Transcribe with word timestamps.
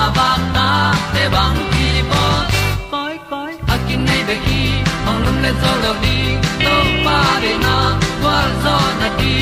kwa 0.00 0.10
ba 0.16 0.28
ta 0.54 0.68
te 1.12 1.22
bang 1.34 1.58
ki 1.72 1.88
bo 2.10 2.22
koi 2.92 3.16
koi 3.30 3.52
a 3.72 3.76
kin 3.86 4.00
nei 4.08 4.22
be 4.28 4.36
ki 4.44 4.60
ong 5.08 5.18
lum 5.24 5.36
le 5.44 5.50
zo 5.62 5.72
lo 5.82 5.92
ni 6.04 6.16
to 6.64 6.76
pa 7.06 7.16
de 7.42 7.52
na 7.64 7.74
kwa 8.20 8.36
zo 8.62 8.76
na 9.00 9.08
ti 9.18 9.34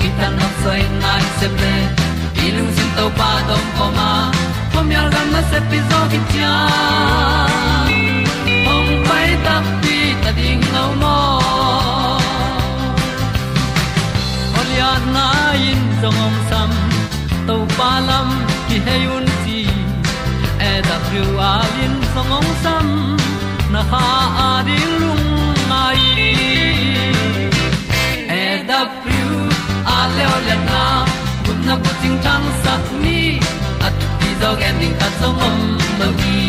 ki 0.00 0.08
ta 0.18 0.28
na 0.38 0.48
sai 0.62 0.80
nai 1.02 1.22
se 1.38 1.48
ple 1.56 1.74
ilung 2.46 2.70
sin 2.76 2.90
to 2.96 3.06
pa 3.18 3.30
dom 3.48 3.64
ko 3.76 3.86
ma. 3.98 4.10
Pom 4.72 4.90
yal 4.94 5.08
gam 5.14 5.28
na 5.34 5.42
se 5.50 5.58
pi 5.68 5.78
zo 5.90 6.00
ki 6.12 6.20
tia 6.30 6.54
ong 8.74 8.90
pai 9.08 9.28
ta 9.46 9.56
pi 9.82 9.96
ta 10.24 10.30
ding 10.40 10.64
lo 10.74 10.84
mo 11.02 11.18
Olia 14.58 14.90
na 15.14 15.26
in 15.70 15.80
zong 16.00 16.20
om 16.26 16.34
sam 16.50 16.70
to 17.46 17.56
pa 17.76 17.90
lam 18.08 18.28
ki 18.68 18.76
hay 18.88 19.02
un 19.14 19.24
ti 19.26 19.40
e 19.40 19.41
da 20.92 20.98
thru 21.08 21.24
a 21.50 21.52
lin 21.74 21.94
song 22.12 22.32
om 22.38 22.48
sam 22.62 22.86
na 23.72 23.82
ha 23.90 24.06
a 24.46 24.48
di 24.66 24.78
lung 25.00 25.28
mai 25.70 26.02
e 28.40 28.42
da 28.70 28.80
thru 29.02 29.30
a 29.94 29.98
le 30.16 30.24
o 30.34 30.36
le 30.48 30.56
na 30.68 30.82
kun 31.44 31.58
na 31.68 31.74
ko 31.84 31.92
ting 32.02 32.18
tang 32.26 32.46
sat 32.62 32.84
ni 33.04 33.20
at 33.86 33.96
ti 34.20 34.30
dog 34.42 34.60
ending 34.68 34.94
ta 35.00 35.08
song 35.20 35.40
om 35.48 35.58
lo 36.00 36.08
gi 36.20 36.42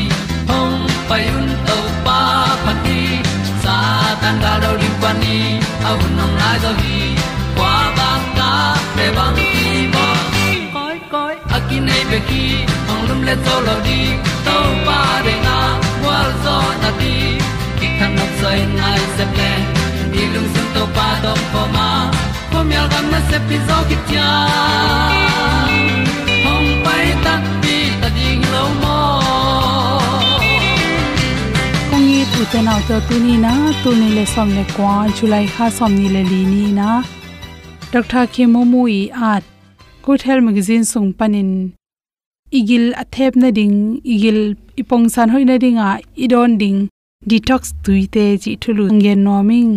hong 0.51 0.77
pai 1.09 1.23
un 1.37 1.47
to 1.69 1.79
pa 2.05 2.19
pa 2.65 2.73
ti 2.83 2.99
sa 3.63 3.77
tan 4.21 4.35
ga 4.43 4.53
do 4.63 4.71
ri 4.81 4.91
pa 5.01 5.11
ni. 5.23 5.39
A 5.87 5.89
un 6.03 6.11
nong 6.19 6.35
lai 6.41 6.57
do 6.65 6.71
gi 6.83 7.01
kwa 7.57 7.73
ba 7.97 8.11
ta 8.37 8.51
pe 8.95 9.05
bang 9.17 9.41
ki 9.55 9.73
bo 9.95 10.07
koi 10.75 10.97
koi 11.13 11.35
a 11.55 11.57
ki 11.67 11.77
nei 11.87 12.03
pe 12.11 12.19
ki 12.29 12.45
le 13.27 13.35
to 13.45 13.55
lo 13.67 13.75
di 13.87 13.99
to 14.45 14.55
pa 14.85 14.99
de 15.25 15.33
na 15.45 15.57
wa 16.05 16.17
zo 16.43 16.57
na 16.81 16.89
di 16.99 17.15
ki 17.79 17.87
kan 17.99 18.11
nok 18.17 18.31
sai 18.41 18.59
nai 18.79 19.01
se 19.15 19.25
ple 19.33 19.51
ni 20.13 20.23
lung 20.33 20.49
sun 20.53 20.67
to 20.75 20.83
pa 20.95 21.07
do 21.23 21.33
po 21.51 21.61
ma. 21.75 21.89
Po 22.51 22.59
mi 22.69 22.75
al 22.81 22.87
gam 22.93 23.05
na 23.13 23.19
se 23.29 23.37
pi 23.47 23.57
zo 23.67 23.77
ki 23.89 23.97
tia 24.07 24.29
hom 26.45 26.65
pai 26.85 27.07
ta 27.25 27.33
pi 27.61 27.75
ta 28.01 28.09
ding 28.17 28.43
lo 28.53 28.63
mo 28.81 28.97
kong 31.89 32.05
ni 32.09 32.19
tu 32.33 32.41
te 32.51 32.59
na 32.67 32.75
to 32.87 32.97
tu 33.07 33.15
ni 33.25 33.35
na 33.45 33.53
tu 33.83 33.89
ni 34.01 34.09
le 34.17 34.25
som 34.33 34.49
le 34.57 34.63
kwa 34.75 34.95
julai 35.17 35.45
kha 35.53 35.65
som 35.77 35.91
ni 35.99 36.07
le 36.15 36.21
li 36.31 36.41
ni 36.51 36.65
na 36.79 36.89
dr 37.93 38.25
khemo 38.33 38.61
mu 38.73 38.81
i 38.99 39.01
at 39.31 39.43
good 40.05 40.21
health 40.27 40.43
magazine 40.49 40.85
sung 40.91 41.09
panin 41.19 41.49
igil 42.59 42.85
athep 43.01 43.33
na 43.41 43.49
ding, 43.57 43.77
igil 44.13 44.39
ipong 44.81 45.05
san 45.13 45.29
hoi 45.33 45.43
na 45.49 45.55
dinga, 45.63 45.89
idon 46.23 46.51
ding, 46.61 46.79
detox 47.29 47.61
tuite 47.83 48.25
chi 48.41 48.51
thulu 48.61 48.85
nge 48.97 49.13
noming 49.25 49.73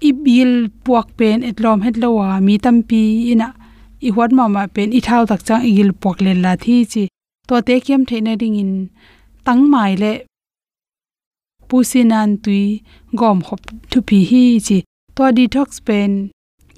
ibil 0.00 0.52
puak 0.84 1.08
pen 1.18 1.38
etlom 1.48 1.80
het 1.86 1.96
lawa 2.02 2.28
mi 2.46 2.54
tampi 2.64 3.02
ina 3.32 3.48
i 4.06 4.08
hwat 4.14 4.30
ma 4.38 4.44
ma 4.54 4.62
pen 4.74 4.88
i 4.98 5.00
thau 5.06 5.22
tak 5.30 5.40
chang 5.46 5.64
igil 5.70 5.90
puak 6.02 6.18
le 6.24 6.32
la 6.44 6.52
thi 6.64 6.76
chi. 6.92 7.04
To 7.48 7.54
te 7.66 7.74
kem 7.86 8.02
theina 8.08 8.32
ding 8.42 8.56
in, 8.62 8.72
tang 9.46 9.62
mai 9.72 9.92
le 10.02 10.12
pusinan 11.68 12.30
tui, 12.44 12.64
gom 13.18 13.38
hop 13.48 13.60
thu 13.90 13.98
pi 14.08 14.18
hi 14.30 14.44
chi. 14.66 14.78
To 15.16 15.22
detox 15.36 15.68
pen 15.86 16.10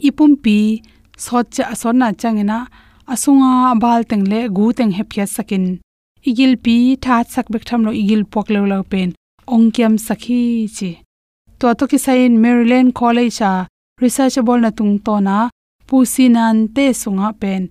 ipum 0.08 0.32
pi 0.44 0.56
sot 1.24 1.46
cha 1.54 1.64
son 1.80 1.96
na 2.00 2.08
changena 2.20 2.58
asunga 3.12 3.52
bal 3.82 4.02
teng 4.10 4.24
le 4.32 4.40
gu 4.56 4.66
teng 4.78 4.92
he 4.96 5.02
phya 5.10 5.26
sakin. 5.36 5.64
Igil 6.30 6.52
pi 6.64 6.76
tha 7.04 7.16
sak 7.34 7.46
bek 7.52 7.64
tham 7.68 7.80
lo 7.86 7.92
igil 8.00 8.22
pok 8.32 8.46
lo 8.54 8.60
lo 8.72 8.78
pen. 8.92 9.08
Ongkyam 9.54 9.94
sakhi 10.06 10.42
chi. 10.76 10.90
To 11.58 11.66
to 11.78 11.84
ki 11.90 11.98
sain 12.04 12.32
maryland 12.42 12.90
college 13.00 13.40
a 13.50 13.52
researchable 14.02 14.60
na 14.62 14.70
tung 14.78 14.94
to 15.06 15.14
na 15.26 15.36
pusinan 15.88 16.56
te 16.76 16.86
sunga 17.02 17.28
pen. 17.42 17.62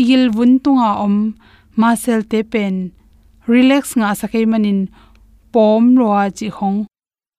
Igil 0.00 0.24
vun 0.36 0.52
tunga 0.64 0.90
om 1.04 1.16
masel 1.80 2.20
te 2.30 2.40
pen. 2.52 2.74
Relax 3.52 3.84
nga 3.98 4.08
sakai 4.20 4.44
manin 4.52 4.80
pom 5.52 5.82
loa 6.00 6.24
chi 6.38 6.48
hong. 6.58 6.78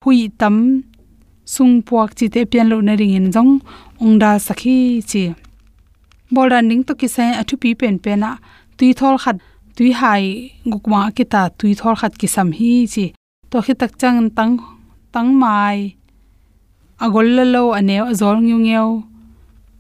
Hui 0.04 0.20
tam 0.40 0.58
sung 1.54 1.76
puak 1.88 2.10
chi 2.18 2.26
te 2.34 2.42
pian 2.52 2.68
lo 2.72 2.78
na 2.82 2.94
ring 3.00 3.16
in 3.20 3.28
jong 3.36 3.52
ongda 4.04 4.32
sakhi 4.48 4.78
chi 5.12 5.24
bolan 6.34 6.64
ning 6.70 6.84
to 6.88 6.94
ki 7.00 7.08
sai 7.16 7.30
athu 7.42 7.56
pi 7.62 7.70
pen 7.80 7.96
pena. 8.04 8.32
Tui 8.78 8.90
thol 9.00 9.16
khat, 9.24 9.38
tui 9.76 9.90
hai 10.00 10.24
gukma 10.72 11.00
kita 11.18 11.42
tui 11.60 11.74
thol 11.80 11.96
khat 12.00 12.14
ki 12.20 12.28
sam 12.36 12.50
hi 12.58 12.72
chi. 12.94 13.06
To 13.50 13.58
khi 13.66 13.74
tak 13.82 13.92
chang 14.02 14.20
tang 14.38 14.54
tang 15.14 15.30
mai. 15.42 15.78
Agol 17.04 17.28
la 17.38 17.44
lo 17.54 17.64
ane 17.80 17.96
azol 18.12 18.38
ngiu 18.46 18.60
ngeu 18.68 18.90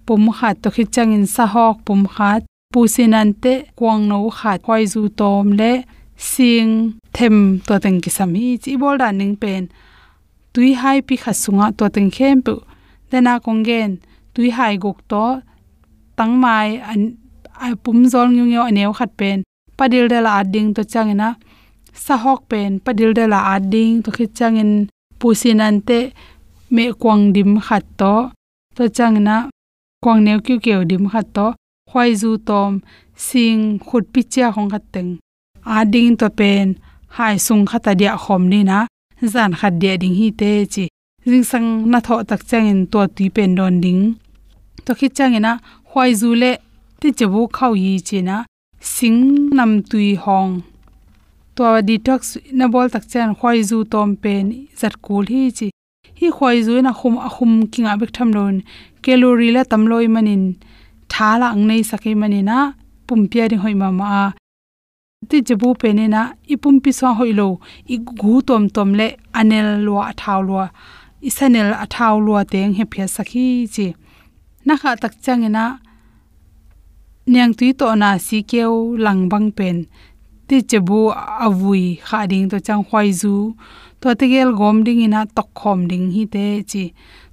pum 0.05 0.23
khat, 0.37 0.55
to 0.63 0.69
khi 0.75 0.83
chang 0.95 1.11
in 1.17 1.25
sa 1.35 1.45
hok, 1.53 1.75
pum 1.85 2.01
khat. 2.15 2.41
Pusinante 2.73 3.53
kwang 3.77 4.01
no 4.09 4.17
khat 4.39 4.59
khoi 4.65 4.83
zu 4.93 5.01
tom 5.19 5.47
le. 5.59 5.71
Sing, 6.31 6.71
them 7.13 7.37
to 7.67 7.75
teng 7.83 7.99
ki 8.03 8.09
sam 8.17 8.31
hi 8.39 8.57
chi. 8.63 8.71
Bol 8.81 8.95
da 9.01 9.09
ning 9.19 9.35
pen. 9.41 9.63
Tui 10.53 10.69
hai 10.81 10.97
pi 11.07 11.15
khasunga 11.23 11.67
to 11.77 11.85
teng 11.95 12.11
khem 12.15 12.37
pu. 12.45 12.53
Dena 13.09 13.33
kongen 13.45 13.91
tui 14.33 14.49
hai 14.57 14.73
gok 14.83 14.99
to 15.11 15.25
tang 16.19 16.33
mai 16.43 16.69
an 16.91 17.01
ai 17.63 17.73
pum 17.83 17.97
zol 18.11 18.27
ngi 18.35 18.43
ngeu 18.51 18.63
aneu 18.69 18.91
khat 18.97 19.11
pen. 19.19 19.37
Padil 19.77 20.05
de 20.11 20.19
la 20.25 20.31
ading 20.41 20.69
to 20.75 20.81
changena 20.91 21.29
sa 22.03 22.15
hok 22.23 22.41
pen, 22.51 22.71
padil 22.85 23.11
de 23.17 23.25
la 23.33 23.39
ading 23.55 23.93
to 24.03 24.09
khi 24.17 24.25
changin 24.37 24.71
pusinante 25.19 25.99
me 26.75 26.85
kwang 27.01 27.23
dim 27.35 27.51
khat 27.65 27.83
to. 27.99 28.13
To 28.75 28.83
changna 28.97 29.35
kwang 30.03 30.19
neu 30.25 30.39
kyu 30.45 30.55
keu 30.65 30.81
dim 30.89 31.03
khat 31.11 31.27
to. 31.35 31.47
Khwai 31.89 32.11
zu 32.21 32.31
tom, 32.47 32.71
sing, 33.25 33.61
khut 33.87 34.03
pi 34.13 34.21
cha 34.33 34.45
hong 34.55 34.69
khat 34.73 34.83
teng. 34.93 35.11
Ading 35.77 36.11
to 36.19 36.27
pen, 36.39 36.67
hai 37.15 37.35
sung 37.45 37.63
khata 37.69 37.91
dia 37.99 38.13
khom 38.23 38.43
ni 38.51 38.59
na. 38.69 38.77
Zan 39.33 39.51
khat 39.59 39.73
dia 39.81 39.93
ding 40.01 40.15
hi 40.19 40.27
te 40.39 40.51
chi. 40.73 40.85
Jing 41.29 41.45
sang 41.51 41.67
na 41.91 41.99
tho 42.07 42.15
tak 42.29 42.41
changin 42.49 42.79
to 42.91 42.99
ti 43.15 43.25
pen 43.35 43.51
don 43.57 43.75
ding. 43.83 44.03
To 44.85 44.91
khi 44.99 45.07
changena 45.17 45.51
khwai 45.89 46.11
zu 46.21 46.29
le 46.41 46.51
ti 46.99 47.09
chebu 47.17 47.41
khau 47.57 47.73
yi 47.83 47.93
che 48.07 48.19
na 48.27 48.37
sing 48.93 49.21
nam 49.57 49.71
tui 49.89 50.15
hong. 50.23 50.53
To 51.55 51.63
detox 51.87 52.21
na 52.57 52.65
bol 52.73 52.87
tak 52.93 53.05
chan 53.11 53.29
khoi 53.39 53.59
zu 53.69 53.77
tom 53.91 54.09
pen 54.23 54.45
zat 54.79 54.95
kul 55.05 55.25
hi 55.31 55.41
chi. 55.57 55.67
Hi 56.19 56.27
khoi 56.37 56.57
zu 56.65 56.73
na 56.85 56.91
khum 56.99 57.15
a 57.27 57.29
khum 57.35 57.51
kinga 57.71 57.93
bek 58.01 58.11
tham 58.15 58.29
lon. 58.37 58.55
Calorie 59.03 59.53
la 59.55 59.61
tamloi 59.71 60.07
manin. 60.15 60.43
Thala 61.11 61.47
ang 61.53 61.63
nei 61.69 61.81
sakai 61.89 62.15
manina. 62.21 62.57
Pumpia 63.07 63.45
ri 63.51 63.57
hoi 63.63 63.75
mama 63.81 64.33
ti 65.29 65.37
jebu 65.47 65.69
penina 65.81 66.21
ipum 66.53 66.75
pi 66.83 66.91
so 66.99 67.07
hoi 67.19 67.31
lo. 67.39 67.47
I 67.93 67.97
gu 68.19 68.33
tom 68.47 68.63
tom 68.75 68.89
le 68.99 69.07
anel 69.39 69.69
lwa 69.85 70.05
thaw 70.21 70.39
lo 70.47 70.55
isanel 71.27 71.69
athaw 71.83 72.15
lo 72.25 72.33
teng 72.51 72.73
he 72.77 72.83
phia 72.91 73.07
sakhi 73.15 73.45
chi 73.73 73.87
na 74.65 74.73
kha 74.81 74.91
tak 75.01 75.13
changena 75.23 75.65
nyang 77.33 77.53
tui 77.57 77.69
to 77.79 77.87
na 78.01 78.09
si 78.25 78.37
keu 78.51 78.73
lang 79.05 79.21
bang 79.31 79.47
pen. 79.57 79.77
Ti 80.47 80.57
chebu 80.69 80.99
avui 81.45 81.83
kha 82.07 82.19
ding 82.31 82.47
to 82.51 82.57
chang 82.67 82.83
khwai 82.87 83.09
zu. 83.21 83.33
To 84.01 84.07
te 84.19 84.25
gel 84.31 84.51
gom 84.59 84.77
ding 84.85 85.01
ina 85.07 85.21
tok 85.35 85.49
khom 85.59 85.79
ding 85.89 86.05
hi 86.15 86.23
te 86.33 86.45
chi. 86.71 86.83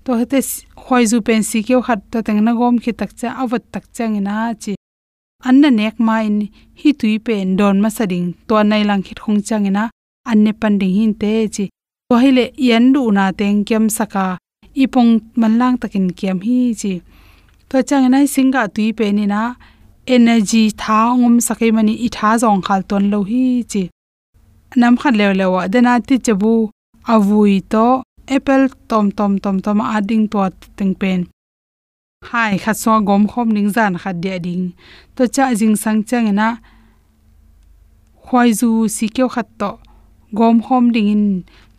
To 0.04 0.10
hete 0.20 0.38
khwai 0.82 1.02
zu 1.10 1.16
pen 1.26 1.42
si 1.50 1.58
keu 1.68 1.80
khat 1.86 2.00
to 2.10 2.18
teng 2.26 2.40
na 2.46 2.52
gom 2.58 2.74
khi 2.82 2.92
tak 3.00 3.10
cha 3.18 3.28
awat 3.42 3.62
tak 3.72 3.84
chang 3.96 4.14
ina 4.20 4.36
chi 4.62 4.72
anna 5.48 5.68
nek 5.78 5.96
ma 6.06 6.16
in 6.28 6.38
hi 6.80 6.90
tui 7.00 7.14
pen 7.26 7.56
don 7.58 7.76
ma 7.82 7.88
sading 7.96 8.26
to 8.48 8.54
nai 8.70 8.82
lang 8.88 9.02
khit 9.06 9.18
khong 9.24 9.40
chang 9.48 9.64
ina 9.70 9.84
anne 10.30 10.52
pan 10.60 10.74
ding 10.80 10.94
hin 10.98 11.14
te 11.20 11.32
chi. 11.54 11.64
To 12.08 12.14
hile 12.22 12.44
yan 12.68 12.84
du 12.94 13.02
na 13.16 13.24
teng 13.38 13.58
kem 13.68 13.84
saka 13.96 14.26
ipong 14.82 15.12
manlang 15.40 15.76
takin 15.80 16.06
kem 16.18 16.38
hi 16.46 16.58
chi 16.80 16.92
to 17.70 17.76
chang 17.88 18.06
nai 18.14 18.26
singa 18.34 18.62
tui 18.74 18.86
pe 18.98 19.06
ni 19.16 19.24
na 19.32 19.42
energy 20.14 20.62
tha 20.82 20.98
ngum 21.20 21.34
sakai 21.46 21.70
mani 21.76 21.94
i 22.06 22.08
tha 22.16 22.30
zong 22.42 22.60
khal 22.66 22.80
ton 22.90 23.04
lo 23.12 23.20
hi 23.30 23.44
chi 23.72 23.82
nam 24.80 24.94
khat 25.00 25.14
lew 25.20 25.32
lewa 25.40 25.62
dena 25.72 25.92
ti 26.08 26.16
chabu 26.26 26.52
avui 27.14 27.54
to 27.72 27.86
apple 28.36 28.66
tom 28.90 29.06
tom 29.18 29.32
tom 29.44 29.56
tom 29.64 29.78
adding 29.96 30.24
to 30.32 30.38
ting 30.76 30.94
pen 31.00 31.20
hai 32.28 32.52
khat 32.62 32.76
so 32.82 32.92
gom 33.08 33.22
khom 33.30 33.48
ning 33.56 33.68
zan 33.76 33.92
khat 34.02 34.16
dia 34.22 34.36
ding 34.46 34.64
to 35.16 35.22
cha 35.34 35.44
jing 35.58 35.76
sang 35.82 36.00
chang 36.08 36.28
na 36.38 36.48
khoi 38.26 38.48
zu 38.60 38.70
si 38.94 39.06
kyo 39.14 39.26
khat 39.34 39.48
to 39.60 39.70
gom 40.38 40.56
khom 40.66 40.84
ding 40.94 41.08
in 41.14 41.24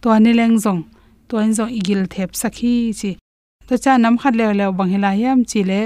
to 0.02 0.08
ani 0.16 0.32
leng 0.40 0.56
zong 0.64 0.82
to 1.28 1.34
en 1.44 1.52
zong 1.58 1.72
igil 1.80 2.02
thep 2.14 2.30
sakhi 2.42 2.74
chi 3.00 3.12
to 3.68 3.74
cha 3.84 3.94
nam 4.04 4.16
khat 4.22 4.34
le 4.40 4.46
le 4.60 4.66
bang 4.78 4.92
hila 4.94 5.12
yam 5.24 5.40
chi 5.50 5.62
le 5.70 5.82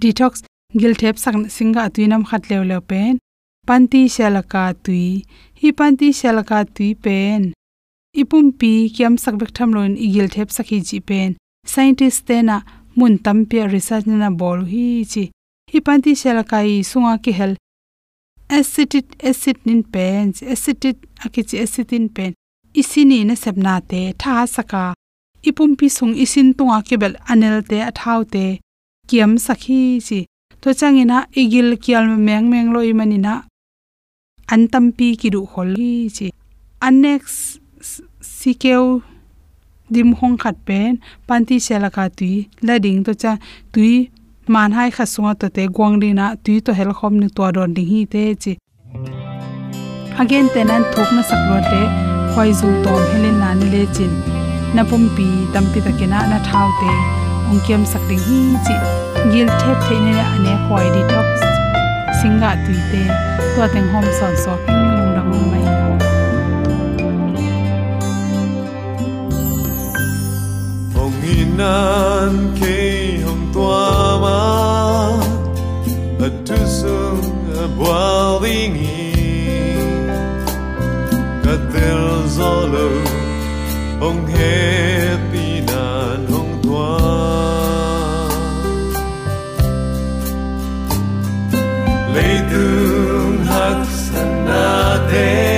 detox 0.00 0.32
gil 0.80 0.94
thep 1.00 1.16
sak 1.24 1.34
singa 1.56 1.84
tuinam 1.94 2.22
khat 2.28 2.42
le 2.50 2.58
le 2.70 2.78
pen. 2.90 3.14
Panti 3.68 4.02
shalaka 4.14 4.64
tui 4.84 5.24
hi 5.60 5.68
panti 5.78 6.08
shalaka 6.20 6.58
tui 6.74 6.90
pen. 7.04 7.40
Ipum 8.20 8.46
pi 8.58 8.72
kyam 8.96 9.14
sak 9.22 9.34
bek 9.40 9.50
tham 9.56 9.70
loin 9.76 9.94
igil 10.06 10.28
thep 10.34 10.48
sakhi 10.56 10.78
chi 10.88 10.98
pen. 11.08 11.30
Scientist 11.72 12.20
te 12.28 12.36
na 12.48 12.56
mun 12.98 13.14
tam 13.24 13.38
pe 13.50 13.58
research 13.74 14.06
na 14.06 14.30
bol 14.40 14.60
hi 14.72 14.86
chi. 15.12 15.24
Hi 15.72 15.78
panti 15.86 16.12
shalaka 16.20 16.58
i 16.74 16.76
sunga 16.90 17.14
ki 17.24 17.32
hel 17.38 17.52
acetic 18.58 19.06
acid 19.30 19.58
nin 19.66 19.82
pen. 19.94 20.24
Acetic 20.54 20.96
akichi 21.24 21.56
nin 21.92 22.08
pen. 22.16 22.32
Isini 22.80 23.18
na 23.26 23.34
sepna 23.42 23.74
te. 23.90 24.00
Tha 24.20 24.46
saka 24.54 24.84
ipum 25.42 25.76
pi 25.78 25.88
sung 25.88 26.14
isin 26.24 26.54
tunga 26.56 26.82
kebel 26.82 27.14
anel 27.30 27.62
te, 27.70 27.78
athau 27.90 28.24
te. 28.24 28.60
Kiam 29.08 29.32
sakhi 29.46 30.00
chi. 30.06 30.26
To 30.60 30.74
changina 30.74 31.26
igil 31.40 31.76
kial 31.84 32.04
meng 32.26 32.50
meng 32.52 32.72
loi 32.74 32.92
manina. 32.92 33.34
Antampi 34.52 35.16
ki 35.20 35.28
du 35.30 35.46
hi 35.54 36.08
chi. 36.16 36.30
Annex 36.80 37.58
sikeu 38.20 39.02
dim 39.90 40.12
hong 40.18 40.36
khat 40.36 40.56
pen, 40.66 41.00
panti 41.28 41.56
selaka 41.66 42.04
tui. 42.18 42.48
Lading 42.62 43.04
to 43.04 43.14
cha 43.14 43.32
tui 43.72 44.10
man 44.46 44.72
hai 44.72 44.90
kha 44.90 45.04
sunga 45.12 45.32
to 45.40 45.48
te. 45.48 45.66
Gwang 45.66 45.96
na 46.14 46.34
tui 46.44 46.60
to 46.60 46.72
hel 46.78 46.92
khom 46.98 47.14
ni 47.20 47.28
to 47.28 47.52
don 47.52 47.74
ding 47.74 47.88
hi 47.92 48.04
te 48.04 48.34
chi. 48.42 48.52
Again, 50.18 50.48
tenan 50.54 50.82
thok 50.92 51.08
na 51.16 51.22
sakro 51.22 51.58
te. 51.70 51.82
Khoi 52.34 52.50
zu 52.52 52.68
tom 52.84 53.00
helin 53.12 53.36
na 53.42 53.54
le 53.54 53.86
chin 53.94 54.37
na 54.74 54.82
pum 54.90 55.02
pi 55.16 55.28
tam 55.52 55.64
pi 55.72 55.78
ta 55.86 55.92
kena 55.98 56.20
na 56.32 56.38
thau 56.48 56.68
te. 56.80 56.92
Ong 57.48 57.56
ongkem 57.56 57.82
sak 57.92 58.02
ding 58.08 58.22
hi 58.28 58.40
chi 58.66 58.76
gil 59.32 59.48
thep 59.60 59.78
the 59.88 59.96
ne 60.06 60.14
ane 60.34 60.54
khoi 60.64 60.86
di 60.94 61.02
detox 61.08 61.28
singa 62.20 62.50
tui 62.64 62.78
te. 62.90 63.02
To 63.54 63.66
teng 63.74 63.88
hom 63.92 64.06
son 64.18 64.34
so 64.44 64.52
king 64.66 64.84
lung 64.96 65.10
dang 65.16 65.32
mai. 65.50 65.64
Hong 70.94 71.18
inan 71.36 72.34
ke 72.58 72.76
hong 73.26 73.44
tua 73.54 73.84
ma. 74.22 74.38
A 76.26 76.28
tu 76.46 76.58
sung 76.78 77.26
a 77.64 77.66
boiling 77.78 78.78
ka 81.44 81.54
tel 81.72 82.04
zolo 83.98 84.06
hong 84.06 84.26
happy 84.26 85.60
nan 85.66 86.26
hong 86.30 86.62
thoa 86.62 86.98
lấy 92.14 92.40
tương 92.50 93.44
hắc 93.46 93.86
sanh 93.86 94.44
na 94.44 94.98
thế. 95.10 95.57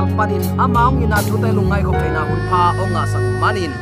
Bang 0.00 0.16
panin 0.16 0.44
amang 0.56 0.96
ina 1.04 1.18
thu 1.28 1.36
te 1.42 1.48
lungai 1.56 1.82
ko 1.84 1.92
peina 1.92 2.24
hun 2.28 2.40
pha 2.48 2.62
onga 2.82 3.02
sak 3.12 3.24
manin. 3.42 3.72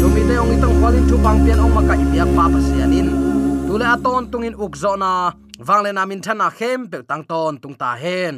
Sumi 0.00 0.22
te 0.28 0.34
ong 0.42 0.52
itong 0.56 0.76
kwalin 0.80 1.04
thu 1.08 1.16
bang 1.24 1.38
pian 1.44 1.60
ong 1.64 1.74
maka 1.76 1.94
ibiak 2.04 2.30
pa 2.36 2.44
pasianin 2.52 3.08
tule 3.68 3.84
aton 3.94 4.22
tungin 4.32 4.56
ukzo 4.64 4.92
na 5.02 5.10
wangle 5.66 5.90
na 5.92 6.02
min 6.08 6.24
thana 6.24 6.48
khem 6.58 6.80
pe 6.90 6.98
tang 7.08 7.24
ton 7.30 7.54
tung 7.62 7.76
ta 7.80 7.90
hen 8.02 8.34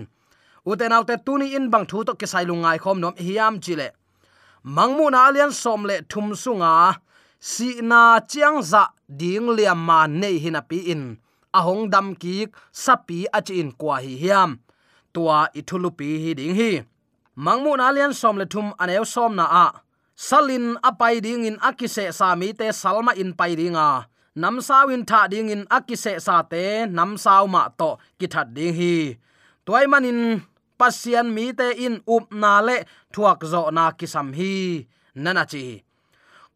uten 0.66 0.94
autte 0.96 1.14
tuni 1.26 1.46
in 1.56 1.70
bang 1.72 1.86
thu 1.90 1.98
to 2.06 2.12
ke 2.20 2.26
sai 2.32 2.44
lungai 2.50 2.78
khom 2.82 2.98
nom 3.02 3.14
hiam 3.26 3.54
chile. 3.64 3.88
Mangmu 4.76 5.06
na 5.14 5.18
alian 5.28 5.52
som 5.62 5.80
le 5.88 5.96
thum 6.10 6.26
sunga, 6.42 6.72
si 7.50 7.68
na 7.90 8.00
chiang 8.30 8.58
za 8.70 8.82
ding 9.20 9.48
liam 9.56 9.78
ma 9.88 10.00
nei 10.20 10.36
hina 10.42 10.62
pi 10.70 10.78
in. 10.92 11.02
Ahong 11.58 11.84
dam 11.92 12.06
ki 12.22 12.36
sapi 12.82 13.18
achin 13.38 13.70
kwa 13.80 13.96
hi 14.04 14.12
hiam 14.22 14.50
tua 15.14 15.38
ithulupi 15.58 16.08
hi 16.24 16.32
ding 16.40 16.56
hi 16.58 16.72
mangmu 17.36 17.76
na 17.76 17.90
lian 17.90 18.12
som 18.14 18.36
le 18.38 18.46
thum 18.46 18.72
aneu 18.82 19.04
som 19.04 19.32
na 19.36 19.46
a. 19.64 19.66
Salin 20.16 20.76
apai 20.88 21.20
ding 21.20 21.44
in 21.44 21.56
akise 21.58 22.14
sami 22.14 22.52
te 22.52 22.66
salma 22.70 23.12
in 23.22 23.32
pai 23.34 23.56
dinga. 23.56 24.06
Nam 24.36 24.60
sawin 24.60 25.04
tha 25.06 25.26
ding 25.28 25.50
in 25.50 25.66
akise 25.66 26.20
sa 26.26 26.42
te, 26.42 26.86
nam 26.86 27.16
saw 27.16 27.46
ma 27.46 27.68
to 27.78 27.98
ki 28.18 28.26
that 28.26 28.54
ding 28.54 28.74
hi. 28.78 29.18
Toy 29.66 29.86
manin, 29.86 30.42
pasian 30.78 31.32
mi 31.34 31.52
te 31.52 31.68
in 31.84 32.02
up 32.06 32.32
na 32.32 32.60
le, 32.60 32.76
thuak 33.12 33.40
zo 33.52 33.70
na 33.70 33.90
kisam 33.98 34.28
hi. 34.38 34.86
Nana 35.14 35.44
chi. 35.46 35.82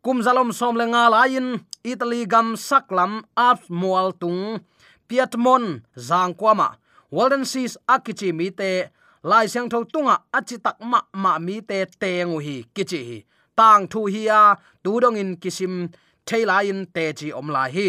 Kum 0.03 0.23
zalom 0.23 0.51
som 0.59 0.75
le 0.77 0.85
nga 0.93 1.11
lain 1.15 1.47
italy 1.83 2.27
gam 2.33 2.49
saklam 2.69 3.13
ap 3.37 3.61
mual 3.81 4.13
tung. 4.21 4.61
Piatmon 5.09 5.65
zangkwama 5.97 6.69
walden 7.11 7.45
seas 7.45 7.75
akichi 7.89 8.33
mi 8.33 8.51
te 8.51 8.91
lai 9.23 9.47
siang 9.53 9.69
tho 9.73 9.79
tunga 9.93 10.15
achi 10.33 10.57
tak 10.65 10.77
ma 10.81 11.01
ma 11.23 11.33
mi 11.47 11.57
te 11.69 11.79
tengu 12.01 12.39
hi 12.47 12.57
kichi 12.75 13.01
hi 13.09 13.19
tang 13.59 13.87
thu 13.93 14.01
hi 14.15 14.23
a 14.41 14.43
tu 14.85 15.01
dong 15.03 15.17
in 15.23 15.31
kisim 15.43 15.75
thaila 16.27 16.57
in 16.71 16.81
te 16.95 17.05
chi 17.19 17.29
om 17.39 17.49
lai 17.57 17.71
hi 17.77 17.87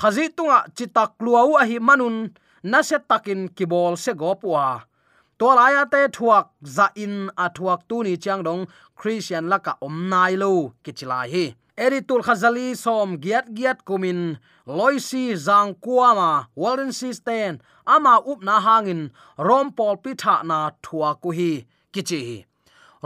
khazi 0.00 0.24
tunga 0.36 0.58
chitak 0.76 1.10
luau 1.24 1.50
a 1.60 1.64
hi 1.70 1.76
manun 1.88 2.16
na 2.70 2.78
se 2.88 2.96
takin 3.10 3.40
kibol 3.56 3.94
se 4.04 4.12
gopwa 4.20 4.64
to 5.38 5.46
laya 5.58 5.82
te 5.92 6.00
thuak 6.16 6.46
za 6.76 6.86
in 7.04 7.14
a 7.44 7.46
thuak 7.56 7.80
tu 7.88 7.96
ni 8.06 8.16
chang 8.24 8.42
dong, 8.46 8.62
christian 8.98 9.44
laka 9.52 9.72
om 9.86 9.96
nai 10.10 10.34
lo 10.42 10.50
kichilai 10.84 11.26
hi 11.34 11.44
eritul 11.84 12.22
khazali 12.26 12.68
som 12.84 13.08
giat 13.22 13.46
giat 13.56 13.78
kumin 13.88 14.20
loisi 14.76 15.24
zang 15.46 15.70
kuama 15.84 16.30
walden 16.60 16.92
sisten 16.98 17.52
ama 17.94 18.14
up 18.30 18.40
na 18.42 18.56
hangin 18.66 19.02
rompol 19.46 19.94
pitha 20.02 20.34
na 20.48 20.58
thua 20.84 21.10
ku 21.22 21.30
hi 21.38 21.52
kichi 21.92 22.22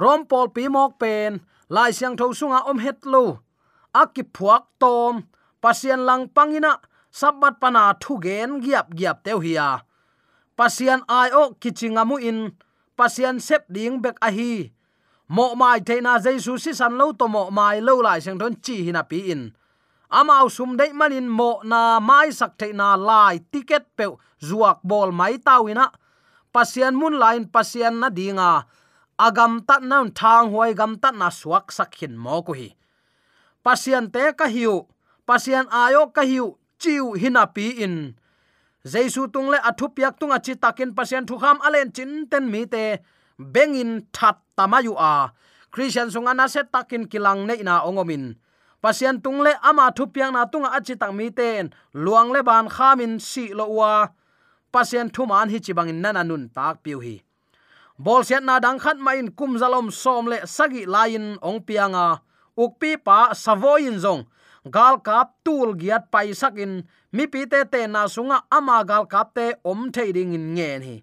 rompol 0.03 0.47
rom 0.49 0.55
pi 0.55 0.65
mok 0.75 0.93
pen, 1.01 1.31
lai 1.75 1.91
siang 1.99 2.17
tho 2.19 2.27
sunga 2.39 2.61
om 2.71 2.79
het 2.85 2.99
lo. 3.13 3.25
Aki 4.01 4.23
phuak 4.35 4.65
tom, 4.81 5.15
pasien 5.63 6.01
lang 6.09 6.25
pangina 6.35 6.73
sabat 7.19 7.55
pana 7.61 7.83
thu 8.03 8.13
gen 8.25 8.51
giap 8.65 8.87
giap 8.99 9.17
teu 9.25 9.39
hiya 9.45 9.69
pasien 10.57 11.01
ai 11.09 11.31
o 11.43 11.45
kichingamu 11.61 12.17
in, 12.21 12.39
pasien 12.99 13.37
sep 13.47 13.63
ding 13.75 13.97
bek 14.05 14.17
a 14.27 14.31
hi 14.37 14.53
mo 15.29 15.55
mai 15.55 15.81
theina 15.81 16.19
jesu 16.19 16.59
si 16.59 16.73
san 16.75 16.95
lo 16.99 17.13
to 17.13 17.29
mo 17.29 17.51
mai 17.51 17.81
lo 17.81 18.01
lai 18.03 18.21
sang 18.21 18.39
don 18.39 18.55
chi 18.65 18.83
hina 18.87 19.03
pi 19.03 19.31
in. 19.33 19.53
Amao 20.11 20.51
sum 20.51 20.77
dei 20.77 20.93
manin 20.93 21.29
mo 21.29 21.61
na 21.65 22.01
mai 22.01 22.31
sak 22.31 22.59
theina 22.59 22.97
lai 22.97 23.39
ticket 23.53 23.85
pe 23.97 24.07
zuak 24.41 24.79
bol 24.83 25.13
mai 25.13 25.39
tawina 25.39 25.87
pasian 26.53 26.95
mun 26.95 27.17
lain 27.23 27.45
pasian 27.49 28.01
na 28.01 28.09
dinga 28.11 28.67
agam 29.19 29.59
à 29.59 29.65
tat 29.69 29.83
nan 29.83 30.11
thang 30.19 30.51
huai 30.53 30.75
gam 30.75 30.99
tat 31.03 31.15
na 31.15 31.29
suak 31.31 31.73
sakhin 31.73 32.17
mo 32.17 32.43
ko 32.43 32.53
hi. 32.53 32.69
Pasian 33.63 34.11
te 34.11 34.33
ka 34.39 34.47
hiu. 34.51 34.91
Pasian 35.27 35.67
ayo 35.71 36.11
ka 36.11 36.23
hiu. 36.23 36.59
Chiu 36.79 37.15
hina 37.15 37.47
pi 37.47 37.67
in. 37.85 38.19
Jesu 38.85 39.31
tung 39.33 39.49
le 39.53 39.59
athu 39.63 39.87
à 39.87 39.95
piak 39.95 40.19
tung 40.19 40.33
à 40.35 40.39
chi 40.45 40.55
takin 40.59 40.91
pasian 40.99 41.27
thu 41.27 41.39
kham 41.39 41.59
alen 41.67 41.93
chin 41.95 42.27
ten 42.31 42.51
mi 42.51 42.67
te 42.67 42.99
bengin 43.39 44.07
that 44.13 44.39
tamayu 44.57 44.97
a. 44.99 45.33
Christian 45.73 46.13
sunga 46.13 46.37
na 46.37 46.47
se 46.47 46.61
takin 46.69 47.09
kilang 47.09 47.49
nei 47.49 47.65
na 47.65 47.81
ongomin. 47.81 48.37
Pasian 48.83 49.23
tung 49.23 49.41
le 49.41 49.57
ama 49.63 49.89
thu 49.95 50.05
piang 50.11 50.37
na 50.37 50.45
tunga 50.45 50.75
achi 50.77 51.01
tak 51.01 51.15
mi 51.15 51.31
ten. 51.31 51.73
Luang 51.95 52.29
le 52.29 52.43
ban 52.43 52.69
khamin 52.69 53.17
si 53.17 53.55
lo 53.55 53.67
wa 53.79 54.09
pasian 54.69 55.09
thu 55.09 55.25
man 55.25 55.49
hi 55.49 55.59
chibangin 55.65 56.05
nana 56.05 56.21
nun 56.25 56.51
tak 56.53 56.83
piu 56.85 57.01
hi. 57.01 57.25
Bol 57.97 58.21
siat 58.21 58.45
na 58.45 58.61
dang 58.61 58.77
khat 58.83 58.99
ma 58.99 59.17
in 59.17 59.33
kum 59.33 59.57
zalom 59.57 59.89
som 59.89 60.27
le 60.27 60.45
sagi 60.45 60.85
lain 60.85 61.39
ong 61.41 61.65
pianga 61.65 62.21
ukpi 62.59 63.01
pa 63.01 63.33
savoin 63.33 63.97
zong. 63.97 64.29
Gal 64.69 65.01
kap 65.01 65.41
tul 65.41 65.73
giat 65.79 66.13
pai 66.13 66.35
sakin 66.35 66.85
mi 67.17 67.25
pi 67.27 67.47
te 67.47 67.65
te 67.65 67.87
na 67.87 68.05
sunga 68.11 68.45
ama 68.51 68.85
gal 68.85 69.09
kap 69.09 69.33
te 69.35 69.57
om 69.65 69.89
thei 69.95 70.13
ding 70.13 70.35
in 70.37 70.55
ngen 70.55 70.83
hi 70.83 70.97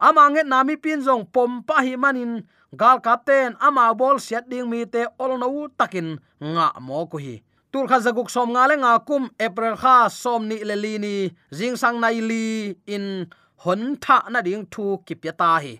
ama 0.00 0.28
nami 0.30 0.44
na 0.74 0.80
pin 0.82 1.00
jong 1.06 1.24
pom 1.34 1.62
pa 1.62 1.82
hi 1.82 1.96
manin. 1.96 2.42
Gal 2.76 3.00
kap 3.00 3.28
ama 3.60 3.94
bol 3.94 4.16
siat 4.18 4.48
ding 4.50 4.68
mi 4.70 4.84
te 4.84 5.06
ol 5.18 5.38
no 5.38 5.68
takin 5.78 6.18
nga 6.40 6.72
mo 6.80 7.06
ko 7.06 7.16
hi. 7.18 7.42
Tul 7.72 7.86
kha 7.88 7.98
zaguk 8.00 8.30
som 8.30 8.50
nga 8.52 8.66
le 8.68 8.74
nga 8.82 8.92
kum 9.08 9.30
april 9.46 9.76
kha 9.76 10.08
som 10.08 10.48
ni 10.48 10.56
le 10.68 10.76
li 10.76 10.94
ni. 10.98 11.14
Jing 11.56 11.76
sang 11.76 12.00
nai 12.00 12.20
li 12.20 12.74
in 12.86 13.26
hon 13.62 13.96
tha 14.04 14.18
na 14.32 14.40
ding 14.46 14.64
thu 14.72 14.84
kipya 15.06 15.32
ta 15.40 15.50
hi. 15.64 15.74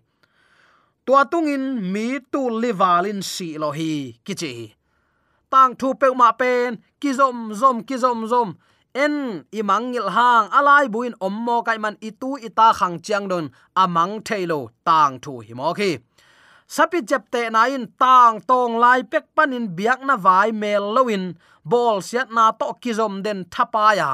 Tua 1.04 1.22
tungin 1.30 1.64
mi 1.92 2.18
tu 2.32 2.42
livalin 2.62 3.20
si 3.22 3.48
lo 3.62 3.68
hi 3.78 3.92
kichi 4.26 4.76
tang 5.50 5.72
thu 5.80 5.88
pe 6.00 6.08
ma 6.20 6.28
pen, 6.40 6.70
ki 7.00 7.10
zom 7.18 7.36
zom, 7.60 7.76
ki 7.88 7.96
zom 8.04 8.18
zom 8.32 8.48
en 9.04 9.14
imangil 9.58 10.08
hang 10.16 10.46
alai 10.58 10.86
buin 10.94 11.14
ommo 11.26 11.56
kai 11.66 11.78
man 11.84 11.96
itu 12.08 12.30
ita 12.46 12.68
khang 12.78 12.96
chiang 13.04 13.28
don 13.30 13.46
amang 13.82 14.14
thailo 14.26 14.60
tang 14.86 15.14
thu 15.22 15.32
hi 15.46 15.52
mo 15.58 15.68
khi. 15.78 15.90
Sapi 16.74 16.98
jep 17.08 17.22
te 17.32 17.42
na 17.54 17.62
in 17.74 17.86
tang 18.02 18.34
tong 18.48 18.72
lai 18.82 19.00
pek 19.12 19.24
panin 19.36 19.66
biak 19.76 20.00
na 20.08 20.14
vai 20.16 20.48
mel 20.62 20.84
loin 20.96 21.24
bol 21.70 21.96
siat 22.08 22.28
na 22.36 22.44
to 22.60 22.66
kizom 22.82 23.14
den 23.24 23.40
thapaya 23.52 24.10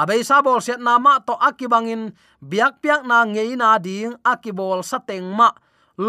abei 0.00 0.24
sa 0.24 0.40
bol 0.40 0.60
siat 0.60 0.80
na 0.80 0.96
ma 0.96 1.20
to 1.20 1.34
akibangin 1.36 2.16
biak 2.40 2.80
piak 2.82 3.04
na 3.04 3.28
ngei 3.28 3.52
na 3.60 3.76
ding 3.76 4.16
akibol 4.24 4.80
sateng 4.80 5.28
ma, 5.38 5.52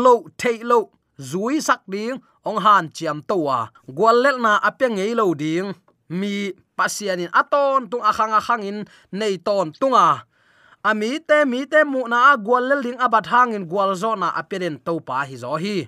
lo 0.03 0.15
thailo 0.39 0.95
zui 1.19 1.59
sak 1.61 1.83
ding, 1.87 2.17
ong 2.47 2.59
han 2.63 2.85
chiam 2.95 3.19
towa 3.29 3.71
gwal 3.87 4.17
lel 4.23 4.37
na 4.39 4.59
apya 4.59 4.87
ngei 4.89 5.13
lo 5.15 5.35
ding 5.35 5.75
mi 6.13 6.53
pasianin 6.77 7.33
aton 7.33 7.89
tung 7.89 8.05
akhang 8.05 8.33
akhang 8.37 8.61
in 8.61 8.77
nei 9.09 9.41
ton 9.41 9.73
tunga. 9.73 10.29
Ami 10.83 11.17
te, 11.23 11.47
mi 11.47 11.65
te 11.65 11.81
mu 11.87 12.05
na 12.11 12.35
gwal 12.37 12.69
lel 12.69 12.81
ding 12.83 12.99
abat 12.99 13.25
hangin 13.31 13.65
gwal 13.65 13.95
zo 13.95 14.13
na 14.19 14.29
aperen 14.35 14.77
to 14.83 14.99
pa 14.99 15.23
hi 15.25 15.35
zo 15.39 15.55
hi. 15.57 15.87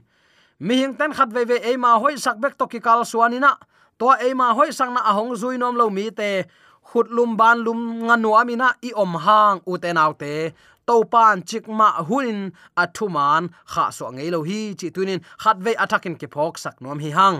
Mi 0.60 0.79
hing 0.82 0.96
ten 0.96 1.12
khat 1.12 1.29
ve 1.36 1.44
ve 1.44 1.58
e 1.60 1.75
ma 1.75 2.00
hoi 2.00 2.15
sak 2.15 2.39
bek 2.39 2.55
to 2.58 2.65
ki 2.65 2.79
kal 2.79 3.03
suanina. 3.03 3.60
To 4.00 4.15
e 4.15 4.32
ma 4.34 4.55
hoi 4.55 4.72
sang 4.72 4.96
na 4.96 5.03
ahong 5.03 5.35
zui 5.35 5.59
nom 5.59 5.75
lo 5.75 5.92
mi 5.92 6.09
te 6.16 6.48
khut 6.88 7.11
lum 7.11 7.35
ban 7.35 7.59
lum 7.59 8.07
nganu 8.07 8.31
amina 8.40 8.72
i 8.81 8.96
om 8.96 9.20
hang 9.20 9.59
u 9.68 9.75
te 9.77 9.92
nau 9.92 10.16
te 10.16 10.55
topan 10.87 11.41
chikma 11.50 11.87
hulin 12.07 12.51
ma 12.51 12.83
athuman 12.83 13.43
kha 13.71 13.89
so 13.98 14.05
ngei 14.11 14.29
lo 14.31 14.43
hi, 14.43 14.75
chi 14.79 14.87
tunin 14.95 15.19
khat 15.41 15.57
ve 15.65 15.71
attacking 15.83 16.17
ki 16.21 16.27
phok 16.27 16.57
sak 16.63 16.81
nom 16.81 17.00
hi 17.00 17.11
hang. 17.19 17.37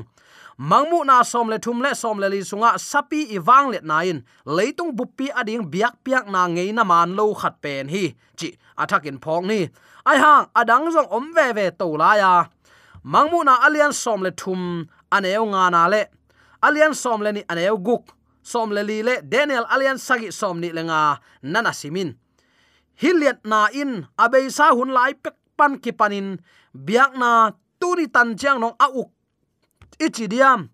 Mangmu 0.60 1.06
na 1.06 1.24
som 1.24 1.50
le 1.50 1.58
thum 1.60 1.82
le, 1.82 1.94
som 1.94 2.18
le 2.20 2.28
li 2.30 2.40
sunga, 2.40 2.72
sapi 2.80 3.22
iwang 3.36 3.68
le 3.74 3.80
nain 3.84 4.24
leitung 4.46 4.92
buppi 4.98 5.28
ading 5.40 5.64
biak 5.72 5.96
piak 6.04 6.26
na 6.32 6.48
ngei 6.48 6.72
na 6.74 6.84
man 6.84 7.16
lo 7.18 7.34
khat 7.34 7.56
pen 7.64 7.90
hi. 7.90 8.16
Chi 8.40 8.50
attacking 8.78 9.20
phok 9.24 9.44
ni. 9.46 9.60
Ai 10.06 10.18
hang 10.24 10.46
adang 10.56 10.86
zong 10.96 11.10
om 11.12 11.34
ve 11.36 11.52
ve 11.58 11.66
to 11.80 11.88
la 12.02 12.12
ya. 12.22 12.34
Mangmu 13.04 13.44
na 13.44 13.54
alian 13.66 13.94
som 13.94 14.24
le 14.26 14.32
thum 14.32 14.88
aneu 15.12 15.46
nga 15.52 15.70
na 15.76 15.88
le. 15.94 16.02
Alian 16.64 16.94
som 16.94 17.22
le 17.22 17.32
ni 17.32 17.42
aneu 17.52 17.78
guk. 17.78 18.04
Som 18.42 18.70
le 18.72 18.82
li 18.90 19.04
le, 19.04 19.22
daniel 19.22 19.66
alian 19.74 19.98
sagi 19.98 20.32
som 20.32 20.60
ni 20.62 20.70
lenga 20.72 21.20
nana 21.44 21.74
simin 21.74 22.14
hiliat 23.02 23.44
na 23.44 23.68
in 23.72 24.08
abei 24.18 24.48
sa 24.52 24.72
hun 24.76 24.92
lai 24.92 25.14
pek 25.14 25.36
pan 25.58 25.80
ki 25.84 25.92
panin. 25.92 26.40
Biak 26.76 27.16
na 27.16 27.52
turi 27.80 28.08
tan 28.12 28.36
chang 28.40 28.60
nong 28.60 28.76
a 28.80 28.88
uk. 28.92 29.10
Ichidiam 30.00 30.70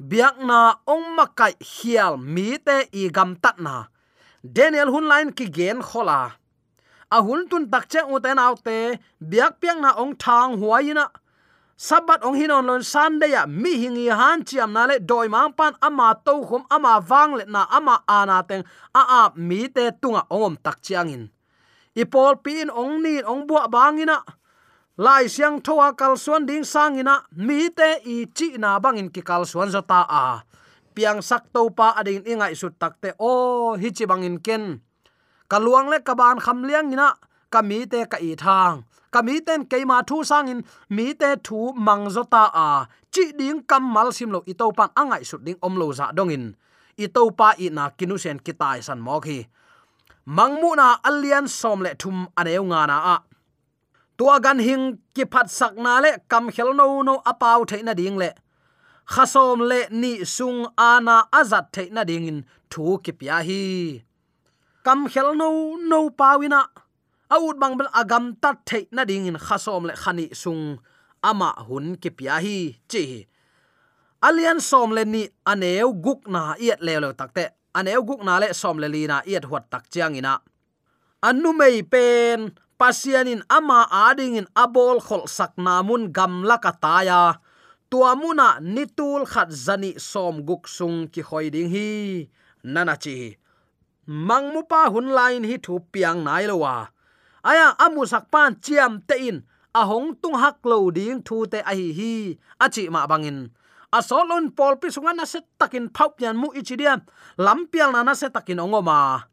biak 0.00 0.40
na 0.40 0.80
ong 0.86 1.16
makai 1.16 1.54
hial 1.60 2.16
mi 2.16 2.58
te 2.66 2.88
i 2.92 3.08
gam 3.10 3.36
tat 3.42 3.58
na. 3.60 3.90
Daniel 4.40 4.88
hun 4.94 5.06
lain 5.10 5.32
ki 5.32 5.46
gen 5.56 5.82
khola. 5.82 6.32
A 7.10 7.18
hun 7.26 7.48
tun 7.50 7.68
tak 7.72 7.88
che 7.90 8.00
u 8.06 8.16
te 8.24 8.30
nau 8.34 8.54
te, 8.54 8.98
biak 9.20 9.60
piang 9.60 9.80
na 9.82 9.90
ong 9.98 10.14
thang 10.14 10.56
huaina 10.60 11.10
sabat 11.80 12.20
ong 12.22 12.36
hinon 12.36 12.68
lon 12.68 12.84
sunday 12.84 13.32
ya 13.32 13.48
mi 13.48 13.72
hingi 13.82 14.06
han 14.12 14.44
chiam 14.44 14.70
na 14.76 14.86
le 14.86 14.96
doi 15.00 15.28
mang 15.28 15.52
pan 15.58 15.74
ama 15.80 16.14
to 16.24 16.44
khum, 16.48 16.62
ama 16.70 17.00
wang 17.10 17.32
le 17.38 17.44
na, 17.48 17.64
ama 17.76 18.04
ana 18.06 18.44
teng, 18.48 18.64
a 18.94 19.02
a 19.20 19.22
mi 19.34 19.68
te 19.68 19.90
tunga 20.00 20.22
ongom 20.30 20.54
tak 20.64 20.78
chiang 20.84 21.08
in 21.08 21.24
ipol 21.94 22.38
pin 22.44 22.70
ong 22.70 23.02
ni 23.02 23.22
ong 23.22 23.46
bua 23.48 23.66
bangina 23.66 24.22
lai 25.00 25.32
siang 25.32 25.64
thowa 25.64 25.96
kal 25.96 26.12
suan 26.12 26.44
ding 26.44 26.60
sangina 26.60 27.24
mi 27.32 27.72
te 27.72 28.04
i 28.04 28.28
chi 28.36 28.60
na 28.60 28.76
bangin 28.76 29.08
ki 29.08 29.22
kal 29.24 29.48
suan 29.48 29.72
zota 29.72 30.04
a. 30.04 30.44
Piang 30.92 31.24
sak 31.24 31.48
to 31.54 31.72
pa 31.72 31.96
ading 31.96 32.28
ingai 32.28 32.52
su 32.52 32.68
takte 32.80 33.16
o, 33.16 33.32
hi 33.80 33.88
chi 33.96 34.04
bangin 34.04 34.36
ken. 34.44 34.84
Kaluang 35.48 35.88
le 35.88 35.98
kaban 36.04 36.36
kham 36.44 36.68
liang 36.68 36.92
ina. 36.92 37.16
Kami 37.48 37.88
te 37.88 38.04
ka 38.12 38.18
i 38.20 38.36
thang. 38.36 38.84
Kami 39.14 39.40
ten 39.40 39.64
keima 39.70 40.04
thu 40.08 40.20
sangin 40.20 40.60
mi 40.92 41.14
te 41.14 41.30
thu 41.46 41.72
mang 41.86 42.04
zota 42.14 42.44
a. 42.52 42.68
Chi 43.08 43.32
ding 43.38 43.64
kam 43.70 43.82
mal 43.94 44.12
sim 44.12 44.30
lo 44.34 44.44
i 44.46 44.52
to 44.60 44.66
pan 44.76 44.90
angai 45.00 45.22
su 45.24 45.36
ding 45.46 45.58
om 45.66 45.74
lo 45.80 45.86
za 45.96 46.12
dongin 46.12 46.44
i 47.00 47.06
to 47.08 47.30
pa 47.38 47.56
i 47.56 47.72
na 47.72 47.88
kinu 47.98 48.16
sen 48.20 48.38
kitai 48.44 48.78
san 48.86 49.00
mo 49.00 49.16
khi 49.24 49.38
mangmu 50.36 50.70
na 50.78 50.86
alian 51.08 51.46
som 51.60 51.78
le 51.84 51.90
thum 52.00 52.18
aneu 52.38 52.62
nga 52.70 52.80
na 52.90 52.96
a. 53.14 53.16
Tua 54.16 54.36
gan 54.44 54.58
hing 54.66 54.84
ki 55.14 55.24
phat 55.32 55.48
sak 55.58 55.74
na 55.84 55.92
le 56.04 56.10
kam 56.30 56.44
khel 56.54 56.70
no 56.80 56.86
no 57.08 57.14
apau 57.30 57.60
theina 57.70 57.94
ding 58.00 58.16
le. 58.22 58.30
Khasom 59.12 59.58
le 59.70 59.80
ni 60.00 60.12
sung 60.36 60.60
ana 60.90 61.16
azat 61.38 61.66
theina 61.74 62.02
ding 62.10 62.26
in 62.30 62.38
thu 62.70 62.84
ki 63.04 63.12
pya 63.18 63.36
hi. 63.48 63.64
Kam 64.86 65.00
khel 65.12 65.28
no 65.40 65.48
no 65.90 65.98
pawina 66.18 66.60
aut 67.34 67.56
bang 67.60 67.74
bel 67.78 67.90
agam 68.00 68.24
tat 68.42 68.56
theina 68.68 69.02
ding 69.10 69.26
in 69.30 69.38
khasom 69.46 69.82
le 69.88 69.94
khani 70.02 70.26
sung 70.42 70.64
ama 71.30 71.50
hun 71.66 71.86
ki 72.02 72.10
pya 72.18 72.34
hi. 72.44 72.58
Chi 72.90 73.04
alian 74.26 74.58
som 74.68 74.90
le 74.96 75.02
ni 75.14 75.22
aneu 75.50 75.90
guk 76.04 76.20
na 76.34 76.40
iet 76.64 76.80
le 76.86 76.94
le 77.02 77.10
takte 77.20 77.44
aneu 77.78 78.02
guk 78.08 78.22
na 78.26 78.40
le 78.42 78.48
som 78.60 78.76
le 78.82 78.88
li 78.94 79.02
na 79.10 79.22
iet 79.30 79.44
huat 79.48 79.64
tak 79.72 79.84
chiang 79.92 80.14
ina 80.20 80.34
anu 81.28 81.50
mei 81.60 81.82
pen 81.92 82.50
pasianin 82.80 83.42
ama 83.56 83.84
adingin 84.08 84.48
abol 84.56 84.98
khol 85.06 85.24
sak 85.36 85.52
namun 85.64 86.02
gam 86.16 86.34
lakataya 86.48 87.22
tuamuna 87.90 88.48
nitul 88.74 89.22
khat 89.32 89.50
zani 89.66 89.92
som 90.10 90.34
guk 90.48 90.64
sung 90.76 90.98
ki 91.12 91.22
khoi 91.28 91.46
ding 91.54 91.70
hi 91.74 91.88
nana 92.64 92.94
chi 93.02 93.16
mangmu 94.28 94.60
pa 94.70 94.90
hun 94.92 95.08
line 95.18 95.44
hi 95.50 95.56
thu 95.64 95.74
piang 95.92 96.18
nai 96.26 96.44
lowa 96.50 96.74
aya 97.50 97.66
amu 97.84 98.02
sak 98.12 98.24
pan 98.32 98.50
chiam 98.64 98.92
te 99.08 99.16
in 99.28 99.38
ahong 99.80 100.08
tung 100.22 100.36
hak 100.42 100.58
lo 100.70 100.78
ding 100.96 101.20
thu 101.26 101.36
te 101.52 101.58
a 101.70 101.72
hi 101.78 101.88
hi 101.98 102.12
achi 102.64 102.82
ma 102.94 103.06
bangin 103.10 103.38
asolon 103.92 104.50
pol 104.56 104.76
pi 104.80 104.88
sunga 104.94 105.12
na 105.14 105.24
se 105.24 105.40
takin 105.58 105.90
phaup 105.90 106.20
yan 106.22 106.36
mu 106.36 106.48
ichidiam 106.54 107.00
lampial 107.38 107.90
na 107.92 108.02
na 108.02 108.14
se 108.14 108.28
takin 108.30 108.62
ongoma 108.64 109.30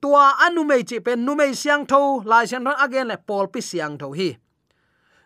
tua 0.00 0.38
anu 0.46 0.62
mei 0.64 0.82
chi 0.88 0.98
pen 1.00 1.24
nu 1.26 1.34
mei 1.34 1.52
siang 1.54 1.84
tho, 1.90 2.22
lai 2.30 2.46
sian 2.46 2.64
ron 2.66 2.78
again 2.84 3.08
le 3.10 3.16
pol 3.28 3.46
pi 3.52 3.60
siang 3.60 3.98
tho 4.00 4.08
hi. 4.18 4.30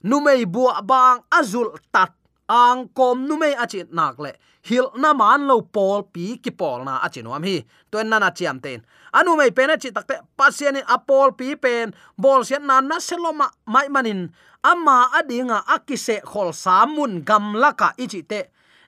Nu 0.08 0.20
mei 0.20 0.44
bua 0.54 0.82
bang 0.82 1.20
azul 1.38 1.68
tat, 1.94 2.12
ang 2.48 2.88
kom 2.96 3.26
nu 3.28 3.36
mei 3.36 3.54
achi 3.54 3.84
nak 3.92 4.18
le. 4.24 4.32
Hil 4.68 4.86
na 5.02 5.12
man 5.12 5.46
lo 5.50 5.60
pol 5.76 6.02
pi 6.12 6.38
ki 6.42 6.50
pol 6.50 6.84
na 6.84 6.98
achi 7.06 7.22
nom 7.22 7.42
hi. 7.42 7.56
To 7.90 8.02
na 8.04 8.18
na 8.18 8.30
chiam 8.30 8.60
ten 8.64 8.80
anu 9.12 9.36
mai 9.36 9.50
pena 9.56 9.76
chi 9.82 9.90
takte 9.96 10.14
pasien 10.38 10.76
in 10.80 10.86
apol 10.96 11.32
pi 11.38 11.54
pen 11.54 11.94
bol 12.22 12.44
sian 12.44 12.66
na 12.66 12.80
na 12.80 12.96
seloma 12.98 13.46
mai 13.66 13.88
manin. 13.88 14.32
Ama 14.64 15.10
adinga 15.18 15.58
akise 15.74 16.16
khol 16.30 16.50
samun 16.52 17.24
gam 17.28 17.54
laka 17.62 17.88
ichi 17.98 18.22
te. 18.22 18.40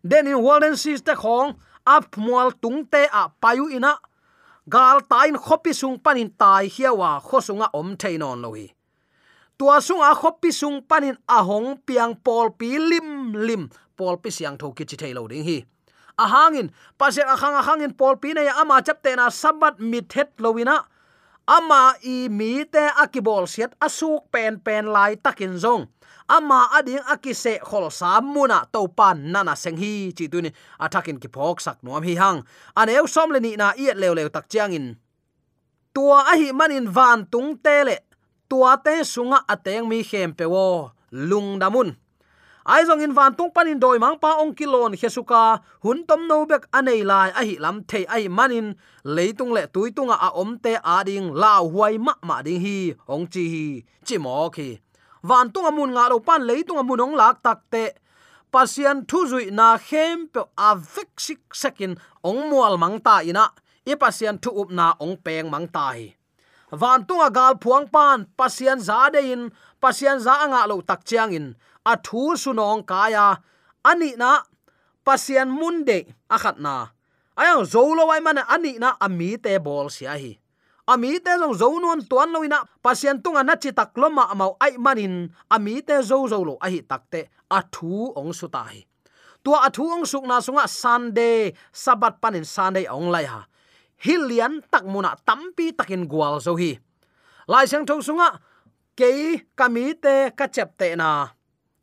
Denin 0.09 0.43
walden 0.47 0.77
sis 0.77 1.03
te 1.03 1.15
khong, 1.23 1.57
ap 1.87 2.17
mual 2.17 2.53
tung 2.63 2.87
te 2.93 3.03
a 3.21 3.23
payu 3.43 3.67
ina. 3.77 3.93
Gal 4.69 5.01
tain 5.11 5.37
khopi 5.37 5.73
sung 5.75 5.99
panin 5.99 6.31
tai 6.41 6.69
hiawa 6.75 7.21
khosunga 7.21 7.69
om 7.75 7.97
theinon 7.97 8.41
lohi. 8.45 8.67
Tua 9.59 9.81
sung 9.81 10.01
a 10.01 10.15
khopi 10.15 10.51
sung 10.53 10.83
panin 10.89 11.17
ahong 11.29 11.77
piang 11.87 12.15
pol 12.25 12.51
pi 12.59 12.79
lim 12.79 13.35
lim. 13.47 13.69
Pol 13.97 14.17
pi 14.23 14.31
siang 14.31 14.57
tho 14.59 14.73
ki 14.73 14.85
chi 14.85 14.97
thailo 14.97 15.29
ding 15.29 15.45
hi 15.45 15.59
ahangin 16.19 16.71
pasek 16.99 17.27
akhang 17.27 17.57
akhangin 17.59 17.93
pol 17.97 18.17
pi 18.17 18.35
nei 18.35 18.49
ama 18.49 18.83
chapte 18.83 19.15
na 19.17 19.31
sabat 19.31 19.79
mit 19.79 20.13
het 20.13 20.33
lowina. 20.39 20.85
Ama 21.45 21.95
i 22.01 22.29
mi 22.33 22.65
te 22.65 22.89
akibol 22.97 23.45
siat 23.45 23.77
asuk 23.77 24.33
pen 24.33 24.61
pen 24.65 24.89
lai 24.89 25.17
takin 25.21 25.61
zong. 25.61 25.89
Ama 26.25 26.73
ading 26.73 27.05
akise 27.05 27.61
khol 27.61 27.93
samuna 27.93 28.65
to 28.73 28.89
pan 28.89 29.29
nana 29.33 29.53
senghi 29.53 30.17
chi 30.17 30.25
tuni. 30.33 30.49
Athakin 30.81 31.21
ki 31.21 31.29
phok 31.29 31.61
sak 31.61 31.85
nuam 31.85 32.03
hi 32.03 32.17
hang. 32.17 32.41
Aneu 32.77 33.05
som 33.05 33.29
le 33.29 33.41
ni 33.41 33.57
na 33.61 33.77
iet 33.77 34.01
lew 34.01 34.17
lew 34.17 34.29
tak 34.33 34.49
chiang 34.49 34.73
in 34.73 34.97
tua 35.95 36.27
ahi 36.33 36.51
manin 36.53 36.91
van 36.91 37.27
tung 37.31 37.57
te 37.63 37.85
le. 37.87 37.97
Tua 38.51 38.77
te 38.77 39.05
sunga 39.05 39.45
ateng 39.49 39.89
mi 39.89 40.03
khem 40.05 40.35
pe 40.35 40.45
wo, 40.45 40.93
lung 41.11 41.59
damun 41.63 41.97
ai 42.65 42.85
zong 42.89 43.05
in 43.05 43.13
van 43.13 43.35
tung 43.37 43.53
panin 43.53 43.77
doi 43.77 43.99
mang 44.01 44.17
pa 44.17 44.41
ong 44.41 44.57
kilon 44.57 44.97
hesuka 44.97 45.61
hun 45.85 46.01
tom 46.09 46.25
no 46.29 46.47
bek 46.49 46.65
anei 46.73 47.05
lai 47.05 47.29
a 47.29 47.43
hi 47.45 47.55
lam 47.61 47.85
thei 47.85 48.05
ai 48.09 48.29
manin. 48.29 48.73
Leitung 49.05 49.53
le 49.53 49.69
tuitunga 49.75 50.17
a 50.17 50.29
om 50.33 50.57
te 50.65 50.73
a 50.95 51.05
ding. 51.05 51.29
Lao 51.43 51.69
huai 51.69 51.99
ma 51.99 52.15
ma 52.23 52.41
ding 52.43 52.61
hi. 52.65 52.95
Ong 53.09 53.27
chi 53.33 53.45
hi. 53.53 53.67
Chi 54.07 54.17
mo 54.19 54.49
khi. 54.49 54.79
Van 55.23 55.53
tung 55.53 55.69
amun 55.69 55.93
nga 55.93 56.09
lo 56.09 56.19
pan 56.25 56.43
leitung 56.49 56.81
amun 56.81 57.05
ong 57.05 57.15
lak 57.21 57.45
tak 57.45 57.61
te. 57.73 57.85
Pasian 58.53 59.05
thu 59.09 59.19
zui 59.31 59.53
na 59.53 59.77
khem 59.77 60.29
pe 60.33 60.41
a 60.57 60.71
vek 60.95 61.21
sik 61.21 61.41
sekin 61.53 61.93
ong 62.25 62.49
mual 62.49 62.81
mang 62.81 62.97
ta 63.07 63.21
ina. 63.21 63.53
E 63.85 63.93
pasian 63.93 64.41
thu 64.43 64.51
up 64.61 64.71
na 64.73 64.87
ong 65.05 65.17
peng 65.25 65.53
mang 65.53 65.69
ta 65.69 65.93
hi. 65.93 66.17
Van 66.73 67.05
tunga 67.05 67.29
gal 67.29 67.55
phuang 67.61 67.87
pan. 67.93 68.25
Pasian 68.39 68.81
za 68.81 69.13
de 69.13 69.21
in. 69.33 69.43
Pasian 69.83 70.17
za 70.17 70.33
anga 70.45 70.65
lo 70.65 70.81
tak 70.81 71.05
chiang 71.05 71.33
in 71.37 71.47
a 71.85 71.95
thu 71.97 72.37
sunong 72.37 72.83
kaya. 72.89 73.39
Ani 73.85 74.17
na 74.17 74.41
pasian 75.05 75.53
munde 75.53 76.09
akhat 76.33 76.57
na 76.57 76.89
ayang 77.37 77.69
zolo 77.69 78.09
wai 78.09 78.25
mana 78.25 78.43
ani 78.49 78.81
na 78.81 78.97
ami 78.97 79.37
te 79.37 79.53
bol 79.61 79.93
sia 79.93 80.17
hi 80.17 80.33
ami 80.89 81.21
te 81.21 81.37
jong 81.37 81.53
zo 81.61 81.69
non 81.77 82.01
tuan 82.09 82.33
loina 82.33 82.65
pasian 82.81 83.21
tunga 83.21 83.45
na 83.45 83.61
chi 83.61 83.71
tak 83.77 83.93
loma 84.01 84.25
amau 84.33 84.57
ai 84.65 84.81
manin. 84.81 85.29
Ami 85.53 85.85
te 85.85 86.01
zo 86.01 86.25
zo 86.25 86.41
lo 86.49 86.55
a 86.65 86.73
hi 86.73 86.81
takte 86.81 87.29
a 87.53 87.61
thu 87.75 88.13
ong 88.17 88.33
su 88.33 88.49
ta 88.49 88.65
hi 88.73 88.81
tua 89.45 89.59
a 89.67 89.69
thu 89.69 89.85
ong 89.93 90.09
suk 90.09 90.25
na 90.25 90.41
sunga 90.41 90.65
sunday 90.65 91.53
sabat 91.69 92.17
panin 92.23 92.49
sunday 92.49 92.89
ong 92.89 93.13
lai 93.13 93.29
ha 93.29 93.45
hilian 94.01 94.65
tak 94.73 94.89
muna 94.89 95.13
tampi 95.29 95.77
takin 95.77 96.09
gwal 96.09 96.41
zo 96.41 96.57
hi 96.57 96.73
lai 97.53 97.69
sang 97.69 97.85
thong 97.85 98.01
sunga 98.01 98.41
ke 98.97 99.45
kami 99.53 99.93
te 100.01 100.33
ka 100.33 100.49
chep 100.49 100.81
te 100.81 100.97
na 100.97 101.29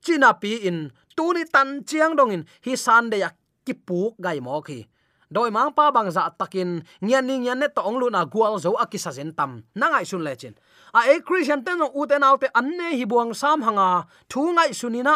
china 0.04 0.34
pi 0.42 0.52
in 0.70 0.92
tu 1.16 1.34
ni 1.34 1.44
tan 1.54 1.84
chiang 1.90 2.16
dong 2.18 2.32
in 2.36 2.44
hi 2.66 2.74
de 3.12 3.18
yak 3.18 3.36
ki 3.66 3.74
pu 3.74 4.00
gai 4.20 4.40
mo 4.40 4.62
khi 4.62 4.86
doi 5.32 5.48
mang 5.48 5.72
pa 5.72 5.88
bang 5.96 6.12
za 6.12 6.28
takin 6.36 6.84
ngian 7.00 7.24
ning 7.24 7.48
ngian 7.48 7.60
ne 7.64 7.68
to 7.72 7.82
ong 7.82 7.98
lu 8.04 8.12
na 8.12 8.28
gwal 8.28 8.60
zo 8.60 8.76
akisa 8.76 9.16
zen 9.16 9.32
tam. 9.32 9.64
Nangai 9.80 10.04
sun 10.04 10.24
le 10.28 10.36
chin. 10.36 10.54
A 10.94 11.08
e 11.08 11.24
christian 11.24 11.64
ten 11.64 11.80
u 11.80 12.02
ten 12.06 12.20
nau 12.20 12.36
te 12.36 12.48
an 12.54 12.68
ne 12.78 12.92
hi 13.00 13.06
buang 13.08 13.32
sam 13.32 13.64
hanga 13.64 14.06
thu 14.28 14.52
ngai 14.52 14.76
sunina 14.76 15.16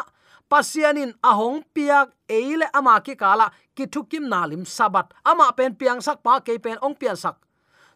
pasianin 0.49 1.11
ahong 1.19 1.67
piak 1.75 2.15
eile 2.31 2.67
ama 2.71 3.03
ki 3.03 3.15
kala 3.19 3.51
ki 3.75 3.91
thukim 3.91 4.31
nalim 4.31 4.63
sabat 4.63 5.11
ama 5.27 5.51
pen 5.51 5.75
piang 5.75 5.99
sak 5.99 6.23
pa 6.23 6.39
ke 6.39 6.55
pen 6.63 6.79
ong 6.79 6.95
pian 6.95 7.19
sak. 7.19 7.35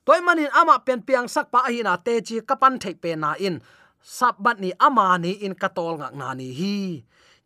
Toy 0.04 0.19
manin 0.19 0.52
ama 0.52 0.75
pen 0.84 0.99
piang 1.08 1.28
sak 1.32 1.47
pa 1.54 1.71
hi 1.71 1.80
na 1.88 1.95
te 1.95 2.19
chi 2.19 2.43
kapan 2.43 2.75
thei 2.84 2.99
pe 2.99 3.15
na 3.15 3.39
in 3.39 3.63
sabat 4.01 4.59
ni 4.59 4.71
ama 4.79 5.17
ni 5.17 5.31
in 5.45 5.55
katol 5.55 5.99
ngak 5.99 6.13
na 6.15 6.33
ni 6.33 6.53
hi. 6.53 7.03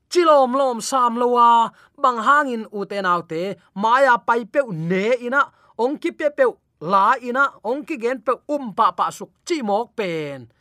Chilom 0.09 0.53
lom 0.53 0.77
sam 0.81 1.17
lowa 1.17 1.73
bang 1.97 2.19
hangin 2.21 2.63
uten 2.69 3.05
autte 3.05 3.57
maya 3.73 4.17
pai 4.17 4.45
pe 4.45 4.61
ne 4.69 5.05
ina 5.25 5.41
ongki 5.77 6.11
pe 6.13 6.29
pe 6.37 6.45
la 6.81 7.17
ina 7.17 7.43
ongki 7.65 7.95
gen 8.01 8.21
pe 8.25 8.33
um 8.55 8.73
pa 8.77 8.91
pa 8.97 9.09
suk 9.09 9.31
chi 9.47 9.61
mok 9.61 9.95
pen. 9.97 10.51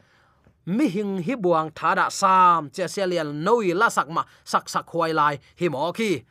Mi 0.64 0.87
hing 0.88 1.18
hi 1.26 1.35
buang 1.35 1.70
thada 1.74 2.07
sam, 2.11 2.70
che 2.70 2.87
selial 2.88 3.35
noi 3.35 3.74
la 3.74 3.88
sak 3.90 4.09
ma, 4.09 4.22
sak 4.44 4.68
sak 4.68 4.87
huai 4.92 5.12
lai 5.12 5.35
hi 5.59 5.68
mo 5.68 5.92
ki 5.92 6.22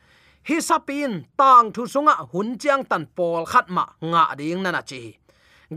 hi 0.48 0.56
sapin 0.68 1.12
tang 1.38 1.70
thu 1.74 1.82
sunga 1.86 2.14
hun 2.32 2.58
chiang 2.58 2.82
tan 2.90 3.04
pol 3.16 3.44
khat 3.44 3.66
ma, 3.68 3.84
nga 4.00 4.34
ding 4.38 4.62
nana 4.62 4.82
chi 4.82 5.21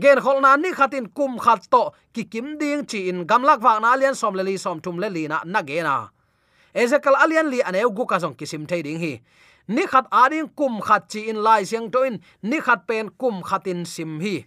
gen 0.02 0.20
khol 0.20 0.40
na 0.40 0.56
ni 0.56 0.72
khatin 0.72 1.06
kum 1.16 1.38
khat 1.38 1.70
to, 1.70 1.92
ki 2.12 2.24
kim 2.24 2.58
ding 2.58 2.84
chi 2.86 3.08
in 3.08 3.26
gamlak 3.26 3.60
wa 3.62 3.78
na 3.78 3.96
lian 3.96 4.14
som 4.14 4.34
le 4.34 4.42
li 4.42 4.56
som 4.56 4.80
thum 4.80 4.98
le 4.98 5.08
li 5.08 5.28
na 5.28 5.40
na 5.44 5.62
ge 5.62 5.82
na. 5.82 6.08
Ezekal 6.76 7.16
alian 7.16 7.48
li 7.48 7.62
ane 7.64 7.80
gu 7.96 8.04
ka 8.06 8.18
jong 8.20 8.36
kisim 8.36 8.66
thei 8.68 8.82
ding 8.82 9.00
hi. 9.00 9.20
Ni 9.68 9.86
khat 9.86 10.06
ading 10.12 10.48
kum 10.58 10.80
khat 10.80 11.08
chi 11.08 11.20
in 11.30 11.40
lai 11.42 11.64
siang 11.64 11.90
to 11.90 12.04
in, 12.04 12.20
ni 12.42 12.60
khat 12.60 12.86
pen 12.86 13.08
kum 13.20 13.42
khatin 13.42 13.86
sim 13.88 14.20
hi. 14.20 14.44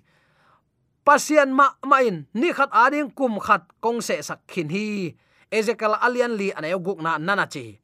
Pasian 1.06 1.50
ma 1.52 1.74
ma 1.90 1.98
in, 2.06 2.28
ni 2.34 2.54
khat 2.54 2.70
ading 2.72 3.10
kum 3.18 3.40
khat 3.40 3.66
kong 3.82 4.00
se 4.02 4.22
sak 4.22 4.40
khin 4.48 4.70
hi. 4.70 5.16
Ezekal 5.52 5.98
alian 6.06 6.38
li 6.40 6.54
ane 6.54 6.70
gu 6.86 6.94
na 7.02 7.18
nana 7.18 7.46
chi. 7.54 7.80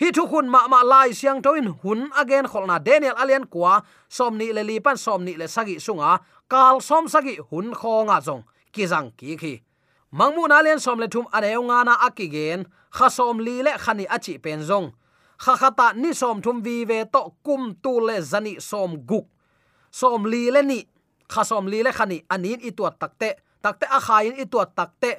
Hi 0.00 0.08
thu 0.14 0.24
khun 0.30 0.46
ma 0.46 0.60
ma 0.70 0.80
lai 0.86 1.10
siang 1.10 1.42
to 1.42 1.50
in 1.58 1.74
hun 1.82 2.00
again 2.22 2.46
kholna 2.46 2.78
daniel 2.78 3.18
alian 3.22 3.44
kwa 3.52 3.82
somni 4.16 4.54
le 4.56 4.62
li 4.62 4.76
pan 4.84 4.96
somni 4.96 5.34
le 5.40 5.46
sagi 5.54 5.76
sunga 5.86 6.10
kal 6.52 6.78
som 6.88 7.10
sagi 7.10 7.34
hun 7.50 7.74
khonga 7.80 8.16
jong 8.26 8.42
kizang 8.74 9.10
ki 9.18 9.34
khi 9.40 9.54
mangmu 10.18 10.46
na 10.46 10.62
len 10.62 10.78
som 10.78 11.02
le 11.02 11.08
thum 11.10 11.26
aneu 11.36 11.62
nga 11.68 11.78
na 11.88 11.94
akigen 12.06 12.60
kha 12.96 13.10
som 13.10 13.42
li 13.46 13.56
le 13.66 13.72
khani 13.84 14.06
achi 14.16 14.38
pen 14.44 14.62
zong 14.70 14.86
kha 15.44 15.54
khata 15.60 15.86
ni 16.02 16.14
som 16.20 16.36
thum 16.44 16.62
vi 16.62 16.76
ve 16.90 16.98
to 17.14 17.20
kum 17.46 17.74
tu 17.82 17.98
le 18.08 18.16
zani 18.22 18.54
som 18.70 18.90
guk 19.10 19.26
som 19.90 20.22
li 20.32 20.42
le 20.54 20.62
ni 20.62 20.80
kha 21.32 21.42
som 21.50 21.66
li 21.66 21.82
le 21.86 21.90
khani 21.98 22.18
anin 22.34 22.60
i 22.68 22.70
tuat 22.70 22.94
takte 23.02 23.34
takte 23.62 23.86
a 23.96 23.98
khain 24.06 24.34
i 24.42 24.44
tuat 24.52 24.70
takte 24.78 25.10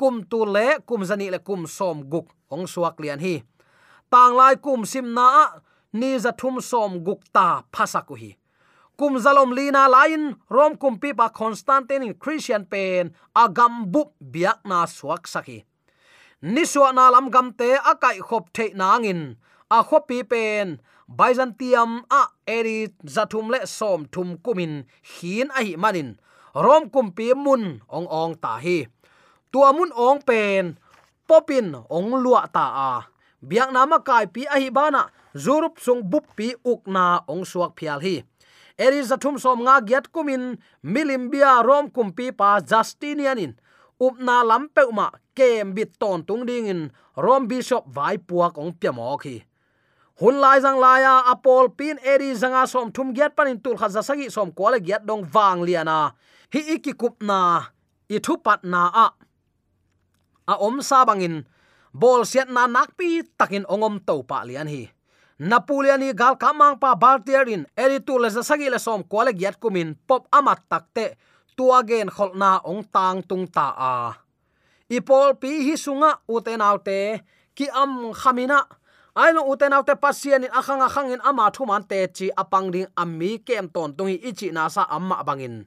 kum 0.00 0.24
tu 0.30 0.38
le 0.54 0.66
kum 0.88 1.04
zani 1.04 1.28
le 1.34 1.38
kum 1.38 1.60
som 1.68 1.96
guk 2.12 2.26
ong 2.54 2.64
suak 2.72 2.96
lian 3.04 3.20
hi 3.20 3.36
tang 4.14 4.34
lai 4.38 4.54
kum 4.64 4.80
sim 4.92 5.06
na 5.16 5.26
ni 5.98 6.10
za 6.24 6.30
thum 6.40 6.56
som 6.70 6.92
guk 7.06 7.20
ta 7.34 7.46
phasaku 7.74 8.14
hi 8.22 8.30
kum 8.98 9.12
zalom 9.24 9.50
lina 9.58 9.82
lain 9.94 10.22
rom 10.56 10.72
kum 10.82 10.94
pi 11.02 11.10
pa 11.18 11.26
constantine 11.40 12.08
christian 12.22 12.62
pen 12.72 13.02
agam 13.42 13.74
bup 13.92 14.08
biak 14.32 14.58
na 14.70 14.78
suak 14.96 15.22
saki 15.32 15.58
niswa 16.54 16.88
na 16.96 17.04
lam 17.14 17.26
gam 17.34 17.48
te 17.58 17.68
akai 17.90 18.18
khop 18.28 18.44
the 18.56 18.66
nangin 18.80 19.20
a 19.76 19.78
khopi 19.88 20.18
pen 20.32 20.66
byzantium 21.18 21.90
a 22.20 22.22
eri 22.56 22.78
zathum 23.14 23.46
le 23.52 23.60
som 23.78 24.00
thum 24.12 24.28
kumin 24.44 24.74
hin 25.12 25.48
a 25.58 25.60
hi 25.66 25.74
manin 25.82 26.10
rom 26.64 26.84
kum 26.94 27.06
pi 27.16 27.26
mun 27.44 27.62
ong 27.96 28.08
ong 28.20 28.34
ta 28.42 28.52
hi 28.64 28.78
tua 29.52 29.68
mun 29.76 29.90
ong 30.06 30.20
pen 30.28 30.64
popin 31.28 31.66
ong 31.96 32.10
lua 32.24 32.42
ta 32.56 32.64
a 32.90 32.90
biak 33.44 33.70
nama 33.72 34.00
kai 34.00 34.26
pi 34.26 34.42
a 34.48 34.56
hi 34.62 34.68
bana 34.72 35.12
zurup 35.36 35.76
sung 35.76 36.02
bup 36.10 36.24
pi 36.36 36.56
ukna 36.64 37.22
ong 37.28 37.44
suak 37.44 37.76
phial 37.78 38.00
hi. 38.00 38.24
Eri 38.74 39.00
zathum 39.06 39.38
som 39.38 39.62
nga 39.62 39.78
giat 39.84 40.10
kumin 40.10 40.58
milimbia 40.82 41.62
rom 41.62 41.86
kumpi 41.94 42.34
pa 42.34 42.58
justinianin 42.58 43.54
upna 44.00 44.42
lampe 44.42 44.82
uma 44.82 45.14
kem 45.36 45.74
bit 45.74 45.94
ton 46.00 46.26
tung 46.26 46.42
ding 46.42 46.66
in 46.66 46.90
rom 47.14 47.46
bishop 47.46 47.86
vai 47.86 48.18
puak 48.18 48.58
ong 48.58 48.74
piamo 48.74 49.14
khi 49.22 49.46
hun 50.20 50.38
lai 50.38 50.58
zang 50.62 50.78
laya 50.78 51.26
apol 51.26 51.70
pin 51.74 51.98
eri 52.02 52.34
zanga 52.34 52.66
som 52.66 52.90
thum 52.94 53.14
giat 53.14 53.34
panin 53.34 53.58
tul 53.62 53.78
khaza 53.78 54.02
sagi 54.02 54.30
som 54.30 54.50
kwale 54.50 54.78
giat 54.78 55.02
dong 55.06 55.26
wang 55.34 55.62
liana 55.66 56.14
hi 56.54 56.78
iki 56.78 56.92
kup 56.94 57.18
na, 57.22 57.70
i 58.06 58.18
thu 58.22 58.38
pat 58.38 58.62
na 58.62 58.82
a. 58.90 59.06
A 60.46 60.54
om 60.62 60.78
sa 60.82 61.02
bangin 61.02 61.42
bol 61.94 62.26
siat 62.26 62.50
na 62.50 62.66
nakpi 62.66 63.22
takin 63.38 63.64
ongom 63.70 64.02
to 64.02 64.26
pa 64.26 64.42
lian 64.42 64.66
hi. 64.66 64.90
Napoleoni 65.38 66.10
gal 66.14 66.34
kamang 66.34 66.78
pa 66.82 66.94
baltierin 66.98 67.66
eri 67.78 68.02
tu 68.02 68.18
le 68.18 68.30
sagi 68.30 68.66
le 68.70 68.78
som 68.82 69.02
ko 69.06 69.22
le 69.22 69.32
giat 69.32 69.56
kumin 69.62 69.94
pop 70.06 70.26
amat 70.34 70.60
takte 70.70 71.14
Tuagen 71.54 72.10
kholna 72.10 72.58
ong 72.66 72.82
tang 72.90 73.22
tung 73.22 73.46
ta 73.46 73.70
a. 73.78 73.94
Ipol 74.90 75.38
pi 75.38 75.62
hi 75.62 75.74
sunga 75.78 76.18
uten 76.26 76.58
autte 76.58 77.22
ki 77.54 77.70
am 77.70 78.10
khamina. 78.10 78.58
Ailo 79.14 79.46
uten 79.46 79.70
autte 79.70 79.94
pasien 79.94 80.42
in 80.42 80.50
akhang 80.50 80.82
akhang 80.82 81.14
in 81.14 81.22
ama 81.22 81.46
thuman 81.54 81.86
te 81.86 82.10
chi 82.10 82.26
apang 82.34 82.74
ding 82.74 82.90
ammi 82.98 83.38
kem 83.46 83.70
ton 83.70 83.94
tung 83.94 84.10
hi 84.10 84.18
ichi 84.30 84.50
na 84.50 84.66
sa 84.66 84.82
amma 84.90 85.22
bangin. 85.22 85.62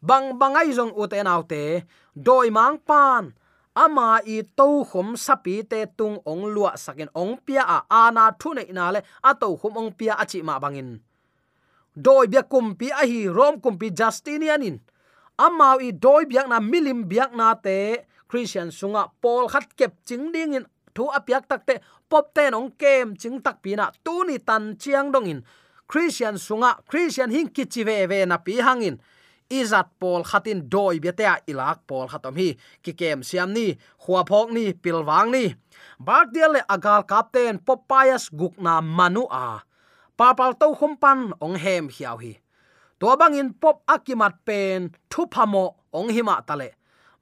Bang 0.00 0.40
bangai 0.40 0.72
jong 0.72 0.96
uten 0.96 1.28
autte, 1.28 1.84
doi 2.16 2.48
mang 2.48 2.80
pan 2.88 3.36
ama 3.84 4.06
i 4.34 4.36
to 4.58 4.68
khom 4.90 5.08
sapi 5.24 5.54
te 5.70 5.80
tung 5.98 6.16
ong 6.30 6.44
lua 6.54 6.72
sakin 6.84 7.10
ong 7.22 7.34
pia 7.46 7.62
a 7.76 7.78
ana 8.02 8.24
thu 8.40 8.48
nei 8.58 8.70
na 8.78 8.84
le 8.94 9.00
a 9.28 9.30
to 9.40 9.48
khom 9.60 9.74
ong 9.80 9.90
pia 9.98 10.12
a 10.22 10.24
chi 10.30 10.38
ma 10.48 10.54
bangin. 10.62 10.90
Doi 12.04 12.26
bia 12.32 12.42
kum 12.52 12.66
pi 12.78 12.88
a 13.00 13.02
hi, 13.10 13.20
rom 13.36 13.54
kum 13.62 13.74
pi 13.80 13.88
justinianin 13.98 14.76
ama 15.38 15.78
i 15.80 15.90
doi 16.04 16.26
biak 16.30 16.46
na, 16.50 16.58
milim 16.60 17.06
biak 17.10 17.30
na 17.38 17.54
te 17.54 17.78
christian 18.28 18.68
sunga 18.78 19.02
Paul 19.22 19.48
khat 19.48 19.76
kep 19.78 19.92
ching 20.06 20.32
ding 20.34 20.54
in. 20.58 20.66
Thu 20.94 21.06
apiak 21.18 21.46
takte 21.46 21.78
pop 22.10 22.34
ten 22.34 22.54
ong 22.58 22.70
kem 22.80 23.14
ching 23.16 23.38
tak 23.40 23.62
pi 23.62 23.78
na 23.78 23.90
tu 24.04 24.24
ni 24.26 24.38
tan 24.38 24.74
chiang 24.82 25.12
dong 25.14 25.26
in. 25.26 25.40
Christian 25.88 26.36
sunga, 26.36 26.70
christian 26.90 27.30
hing 27.30 27.48
kichi 27.48 27.84
ve 27.86 28.06
ve 28.10 28.26
na 28.26 28.36
pi 28.36 28.60
hangin 28.60 28.98
izat 29.50 29.88
pol 30.00 30.22
khatin 30.24 30.68
doi 30.72 31.00
betea 31.00 31.34
ilak 31.50 31.86
pol 31.88 32.06
khatom 32.08 32.36
hi. 32.36 32.48
Ki 32.82 32.92
kem 32.92 33.22
siam 33.22 33.52
ni 33.52 33.76
khuwa 34.02 34.22
phok 34.28 34.48
ni, 34.56 34.72
pilwang 34.72 35.30
ni. 35.32 35.44
Bardial 35.98 36.52
le 36.52 36.60
agal 36.68 37.02
captain 37.10 37.58
popayas 37.58 38.30
gukna 38.30 38.80
manu 38.82 39.24
a. 39.30 39.62
Papal 40.18 40.52
to 40.60 40.74
khumpan 40.78 41.32
ong 41.40 41.56
hem 41.56 41.88
hiaw 41.88 42.16
hi. 42.22 42.32
To 43.00 43.16
bangin 43.20 43.54
pop 43.60 43.86
akimat 43.86 44.34
pen 44.46 44.90
thu 45.10 45.26
phamo 45.32 45.64
ong 45.92 46.10
hima 46.10 46.36
tale. 46.46 46.70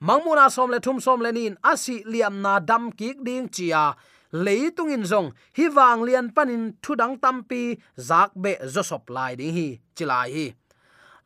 Mangmuna 0.01 0.51
som 0.51 0.71
le 0.71 0.79
thum 0.81 1.01
som 1.01 1.21
le 1.21 1.31
nin 1.33 1.57
asi 1.63 2.05
liam 2.05 2.41
na 2.45 2.59
dam 2.61 2.93
kik 2.99 3.25
ding 3.27 3.49
chia. 3.49 3.95
Leitung 4.33 4.93
in 4.93 5.05
zong 5.05 5.29
hi 5.57 5.69
wang 5.77 6.01
lian 6.07 6.27
panin 6.35 6.65
thudang 6.83 7.15
tampi 7.23 7.63
zak 8.09 8.31
be 8.43 8.53
zosop 8.75 9.05
lai 9.09 9.37
ding 9.37 9.55
hi. 9.57 9.69
Chilai 9.97 10.29
hi 10.35 10.47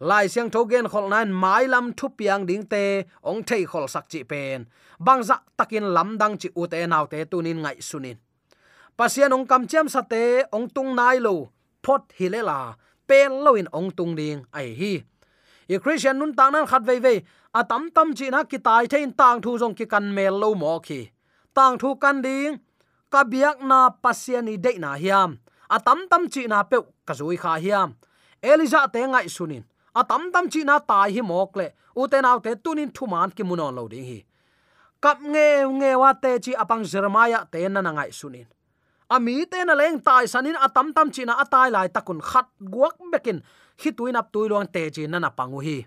lai 0.01 0.29
siang 0.29 0.51
tho 0.51 0.65
gen 0.65 0.89
khol 0.89 1.09
nan 1.09 1.33
mai 1.33 1.67
lam 1.67 1.93
thu 1.97 2.09
piang 2.19 2.47
ding 2.47 2.67
te, 2.73 2.85
ong 3.31 3.43
thei 3.43 3.65
khol 3.71 3.87
sak 3.89 4.05
chi 4.09 4.23
pen. 4.23 4.65
Bang 4.99 5.23
za 5.23 5.37
takin 5.57 5.85
lam 5.95 6.19
dang 6.19 6.37
chi 6.41 6.49
u 6.61 6.67
te 6.67 6.87
naw 6.87 7.05
te 7.07 7.25
tunin 7.25 7.63
ngai 7.63 7.77
sunin. 7.89 8.17
Pasian 8.97 9.33
ong 9.33 9.47
kam 9.47 9.67
chem 9.71 9.89
sa 9.89 10.01
te, 10.13 10.25
ong 10.57 10.69
tung 10.75 10.97
nai 10.97 11.19
lo, 11.27 11.35
phot 11.83 12.03
hilela 12.19 12.75
pen 13.09 13.33
loin 13.45 13.67
ong 13.79 13.91
tung 13.91 14.17
ding 14.17 14.41
ai 14.53 14.69
hi. 14.81 14.93
I 15.69 15.79
christian 15.79 16.19
nun 16.19 16.35
tang 16.35 16.53
nan 16.53 16.67
khat 16.67 16.83
vei 16.83 17.01
vei, 17.01 17.19
a 17.55 17.63
tam 17.65 17.91
tam 17.95 18.09
chi 18.15 18.31
na 18.31 18.45
ki 18.51 18.59
tai 18.59 18.87
thein 18.87 19.13
tang 19.13 19.41
thu 19.43 19.59
jong 19.61 19.75
ki 19.79 19.87
kan 19.93 20.15
mel 20.15 20.35
lo 20.43 20.55
mo 20.55 20.79
khi 20.87 21.01
tang 21.55 21.79
thu 21.79 21.95
kan 21.95 22.23
ding, 22.23 22.59
ka 23.11 23.25
biak 23.25 23.59
na 23.71 23.91
pasian 24.03 24.49
i 24.49 24.57
de 24.57 24.73
na 24.79 24.95
hiam, 25.03 25.31
a 25.69 25.79
tam 25.87 25.99
tam 26.11 26.29
chi 26.33 26.47
na 26.47 26.63
pe 26.63 26.79
ka 27.07 27.15
zui 27.15 27.37
kha 27.43 27.55
hiam. 27.65 27.89
Eliza 28.43 28.89
te 28.93 29.01
ngai 29.01 29.29
sunin. 29.29 29.65
A 29.95 30.05
tam 30.05 30.33
tam 30.33 30.49
chi 30.53 30.65
na 30.65 30.79
tai 30.79 31.11
hi 31.15 31.21
mok 31.21 31.57
le 31.57 31.67
u 31.97 32.07
te 32.07 32.21
naw 32.21 32.39
te 32.45 32.55
tunin 32.65 32.91
thu 32.95 33.07
man 33.07 33.31
ki 33.37 33.43
munon 33.43 33.75
lo 33.75 33.89
ding 33.89 34.07
hi 34.11 34.19
kap 35.03 35.19
nge 35.33 35.49
nge 35.81 35.91
wa 36.03 36.11
te 36.23 36.39
chi 36.45 36.53
apang 36.63 36.85
jeremiah 36.85 37.45
te 37.53 37.69
na 37.69 37.81
na 37.81 37.91
ngai 37.97 38.11
sunin 38.13 38.49
ami 39.11 39.45
te 39.53 39.65
na 39.65 39.75
leng 39.75 39.99
tai 40.07 40.25
sanin 40.33 40.57
atam 40.67 40.93
tam 40.97 41.09
chi 41.15 41.25
na 41.25 41.35
atai 41.43 41.69
lai 41.77 41.89
takun 41.89 42.21
khat 42.31 42.47
guak 42.73 42.97
bekin 43.13 43.39
hi 43.83 43.91
tuin 43.99 44.21
ap 44.21 44.27
tuilong 44.33 44.69
te 44.75 44.83
chi 44.95 45.07
na 45.07 45.19
na 45.19 45.31
pangu 45.39 45.61
hi 45.67 45.79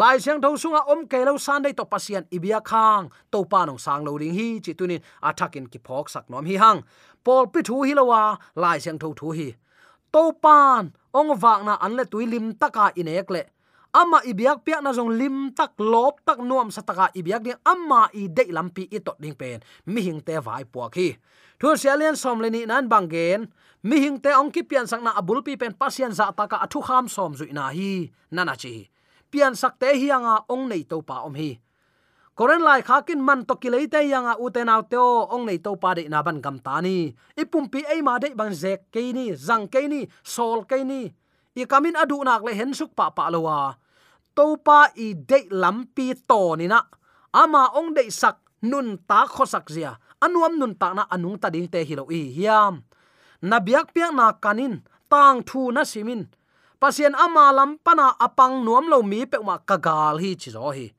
lai 0.00 0.16
siang 0.24 0.40
tho 0.42 0.48
sunga 0.62 0.80
om 0.92 1.00
ke 1.10 1.24
lo 1.28 1.32
san 1.46 1.62
dei 1.64 1.72
to 1.78 1.84
pasian 1.92 2.24
ibia 2.36 2.60
khang 2.70 3.04
to 3.32 3.38
pa 3.50 3.60
nong 3.66 3.80
sang 3.84 4.04
lo 4.06 4.12
ding 4.22 4.34
hi 4.38 4.48
chi 4.64 4.72
tunin 4.78 5.00
athakin 5.28 5.66
ki 5.72 5.78
phok 5.86 6.06
sak 6.14 6.24
nom 6.30 6.44
hi 6.50 6.56
hang 6.64 6.80
pol 7.24 7.44
pi 7.52 7.60
thu 7.68 7.76
hi 7.86 7.92
lowa 7.98 8.22
lai 8.62 8.78
siang 8.84 8.98
tho 9.02 9.08
thu 9.18 9.28
hi 9.38 9.48
to 10.12 10.22
pan 10.44 10.82
ong 11.18 11.32
wak 11.42 11.60
na 11.66 11.74
an 11.84 11.92
le 11.96 12.04
tuilim 12.12 12.46
taka 12.60 12.84
à, 12.88 12.92
inek 13.00 13.28
le 13.34 13.42
ama 14.00 14.18
ibiak 14.30 14.58
pia 14.64 14.80
na 14.84 14.92
jong 14.92 15.12
lim 15.20 15.36
tak 15.56 15.72
lop 15.80 16.20
tak 16.26 16.38
nuam 16.48 16.68
sataka 16.76 17.06
ibiak 17.18 17.40
à, 17.40 17.44
ni 17.46 17.52
ama 17.72 18.02
i 18.20 18.28
de 18.36 18.44
lampi 18.56 18.84
i 18.96 18.98
tot 19.00 19.16
ding 19.22 19.36
pen 19.40 19.58
mi 19.92 20.00
hing 20.06 20.20
te 20.26 20.34
vai 20.46 20.64
puak 20.72 20.94
hi 21.00 21.08
dạ 21.10 21.18
thu 21.60 21.76
sialian 21.76 22.16
som 22.16 22.40
le 22.40 22.50
ni 22.50 22.66
nan 22.66 22.88
bangen 22.88 23.46
mi 23.82 23.96
hing 24.00 24.18
te 24.20 24.30
ong 24.34 24.50
ki 24.50 24.62
pian 24.62 24.86
sang 24.86 25.04
na 25.04 25.12
abul 25.16 25.42
pi 25.42 25.56
pen 25.56 25.72
pasien 25.72 26.12
za 26.12 26.32
taka 26.36 26.56
athu 26.64 26.80
kham 26.80 27.08
som 27.08 27.32
zui 27.38 27.52
na 27.52 27.68
hi. 27.68 28.10
Nana 28.30 28.54
chi. 28.56 28.90
Pian 29.30 29.54
sak 29.54 29.78
te 29.78 29.94
hi 29.94 30.10
anga 30.10 30.44
ong 30.48 30.68
nei 30.68 30.82
to 30.84 31.00
pa 31.02 31.22
om 31.22 31.34
hi 31.34 31.58
koren 32.36 32.60
lai 32.60 32.80
khakin 32.88 33.20
man 33.26 33.40
to 33.48 33.54
ki 33.56 33.68
leite 33.74 34.00
yanga 34.12 34.36
uten 34.44 34.68
out 34.68 34.86
teo 34.92 35.24
ong 35.34 35.44
nei 35.48 35.58
to 35.64 35.72
pa 35.82 35.90
de 35.96 36.04
na 36.12 36.20
ban 36.26 36.38
gam 36.44 36.58
ta 36.66 36.80
ni. 36.84 37.16
Ipum 37.42 37.64
pi 37.72 37.80
ei 37.92 38.00
ma 38.04 38.20
de 38.22 38.28
bang 38.38 38.52
zek 38.62 38.92
ke 38.92 39.00
ni, 39.16 39.32
zang 39.46 39.64
ke 39.72 39.88
ni, 39.88 40.00
sol 40.22 40.68
ke 40.70 40.84
ni. 40.84 41.08
I 41.56 41.64
kamin 41.64 41.96
adu 41.96 42.20
nak 42.20 42.44
le 42.46 42.52
hen 42.52 42.76
suk 42.78 42.92
pa 42.98 43.08
pa 43.16 43.32
lowa 43.32 43.80
to 44.36 44.60
pa 44.60 44.92
i 45.00 45.16
de 45.16 45.48
lampi 45.48 46.12
to 46.28 46.40
ni 46.60 46.68
na. 46.68 46.84
Ama 47.32 47.72
ong 47.72 47.96
de 47.96 48.04
sak 48.12 48.36
nun 48.62 49.00
ta 49.08 49.24
kho 49.24 49.44
sak 49.48 49.72
zia. 49.72 49.96
Anuam 50.20 50.60
nun 50.60 50.76
ta 50.76 50.92
na 50.92 51.08
anung 51.08 51.40
ta 51.40 51.48
ding 51.48 51.68
te 51.72 51.80
hi 51.88 51.94
lo 51.96 52.04
i 52.12 52.20
hiam. 52.36 52.84
Na 53.48 53.56
biak 53.60 53.92
piak 53.96 54.12
na 54.16 54.32
kanin, 54.36 54.84
tang 55.08 55.40
thu 55.48 55.72
na 55.72 55.82
simin. 55.84 56.28
Pasien 56.80 57.16
ama 57.16 57.52
lam 57.56 57.80
pana 57.80 58.12
apang 58.20 58.64
nuam 58.64 58.88
lo 58.92 59.00
mi 59.00 59.24
pe 59.24 59.40
ma 59.40 59.56
kagal 59.68 60.20
hi 60.20 60.36
chi 60.40 60.52
zo 60.52 60.68
hi 60.76 60.92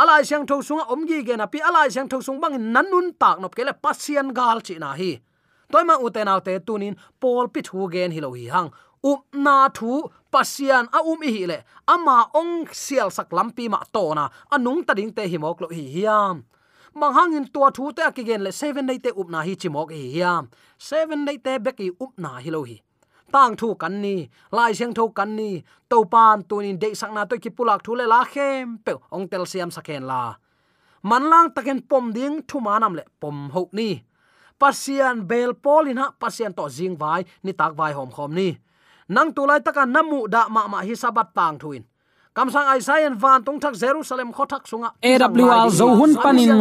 alai 0.00 0.22
siang 0.28 0.44
tho 0.48 0.56
sunga 0.68 0.84
omgi 0.92 1.18
ge 1.26 1.34
na 1.36 1.46
pi 1.52 1.58
alai 1.68 1.88
siang 1.94 2.08
tho 2.08 2.20
sung 2.26 2.40
bang 2.42 2.56
nan 2.74 2.86
nun 2.92 3.06
tak 3.22 3.36
nop 3.40 3.54
kele 3.56 3.72
pasien 3.84 4.28
gal 4.38 4.58
chi 4.66 4.74
na 4.82 4.90
hi. 5.00 5.12
Toy 5.72 5.84
ma 5.88 5.94
uten 6.06 6.28
autte 6.32 6.52
tunin 6.66 6.94
pol 7.20 7.46
pi 7.54 7.60
thu 7.68 7.88
gen 7.92 8.10
hi 8.14 8.20
lo 8.24 8.30
hi 8.38 8.44
hang. 8.54 8.70
Up 9.10 9.22
na 9.44 9.56
thu 9.78 9.92
pasian 10.32 10.84
a 10.96 10.98
um 11.10 11.22
hi 11.22 11.44
le 11.50 11.58
ama 11.94 12.16
ong 12.40 12.66
sial 12.82 13.08
sak 13.16 13.30
lampi 13.36 13.64
ma 13.72 13.80
to 13.94 14.04
na 14.18 14.24
anung 14.54 14.82
ta 14.86 14.92
ding 14.98 15.12
te 15.16 15.22
hi 15.32 15.38
mok 15.44 15.60
lo 15.62 15.68
hi 15.78 15.84
hiam 15.94 16.36
mang 16.98 17.14
hangin 17.16 17.46
tua 17.54 17.68
thu 17.76 17.84
te 17.96 18.02
akigen 18.08 18.42
le 18.46 18.50
seven 18.60 18.86
day 18.88 18.98
te 19.04 19.10
up 19.20 19.28
na 19.34 19.40
hi 19.46 19.54
chimok 19.62 19.90
hi 19.96 20.02
hiam 20.14 20.44
Seven 20.78 21.24
day 21.24 21.38
te 21.38 21.52
beki 21.58 21.88
up 22.04 22.12
na 22.18 22.36
hi 22.44 22.50
lo 22.50 22.60
hi 22.68 22.76
tang 23.34 23.56
thu 23.60 23.74
kan 23.74 23.94
ni, 24.04 24.16
lai 24.56 24.72
siang 24.78 24.94
tho 24.94 25.04
kan 25.18 25.36
ni. 25.38 25.50
To 25.90 26.04
pan 26.12 26.42
tunin 26.48 26.78
de 26.82 26.94
sang 27.00 27.14
na 27.14 27.24
to 27.30 27.36
ki 27.42 27.50
pulak 27.56 27.80
thu 27.84 27.92
le 27.94 28.04
la 28.12 28.20
khem. 28.32 28.78
Pe 28.84 28.92
ong 29.14 29.26
tel 29.30 29.44
siam 29.46 29.70
sakhen 29.70 30.04
la. 30.10 30.34
Man 31.02 31.24
lang 31.30 31.48
taken 31.54 31.80
pom 31.90 32.12
ding, 32.16 32.42
thu 32.48 32.56
manam 32.66 32.92
le 32.98 33.04
pom 33.20 33.50
ho 33.54 33.62
ni. 33.72 33.90
Pasian 34.60 35.16
bel 35.30 35.52
polina 35.64 36.04
pasian 36.20 36.52
to 36.58 36.64
jing 36.76 36.96
vai, 37.02 37.20
ni 37.44 37.52
tak 37.52 37.72
vai 37.78 37.92
hom 37.92 38.10
khom 38.16 38.32
ni. 38.38 38.48
Nang 39.08 39.30
tu 39.34 39.42
lai 39.46 39.60
taka 39.66 39.86
namu 39.86 40.26
da 40.28 40.48
ma 40.48 40.66
ma 40.72 40.78
hi 40.86 40.94
sabat 41.02 41.28
tang 41.36 41.58
thuin 41.62 41.84
kam 42.36 42.52
sang 42.52 42.68
ai 42.68 42.80
sai 42.84 43.08
van 43.22 43.40
tung 43.46 43.58
thak 43.62 43.74
jerusalem 43.82 44.28
kho 44.36 44.44
thak 44.52 44.62
sunga. 44.70 44.90
Awl 45.56 45.70
zo 45.78 45.86
hun 45.98 46.12
panin 46.24 46.52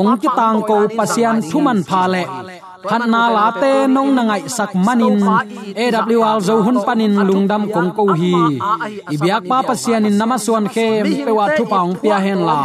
ong 0.00 0.18
ki 0.22 0.28
tang 0.38 0.58
ko 0.68 0.76
pasian 0.98 1.36
thuman 1.50 1.78
pha 1.88 2.02
le. 2.12 2.22
Khat 2.90 3.02
na 3.12 3.22
la 3.36 3.46
te 3.62 3.72
nong 3.94 4.10
na 4.16 4.22
ngai 4.28 4.42
sak 4.56 4.72
manin. 4.86 5.18
Awl 6.30 6.40
zo 6.48 6.54
hun 6.66 6.78
panin 6.86 7.14
lungdam 7.28 7.62
kong 7.74 7.90
ko 7.98 8.04
hi. 8.20 8.34
Ibyak 9.14 9.42
pa 9.50 9.58
pasian 9.68 10.06
in 10.08 10.16
namaswan 10.20 10.66
khem 10.74 11.02
pewa 11.26 11.46
thu 11.56 11.64
paung 11.72 11.94
pia 12.02 12.18
hen 12.24 12.40
la. 12.48 12.58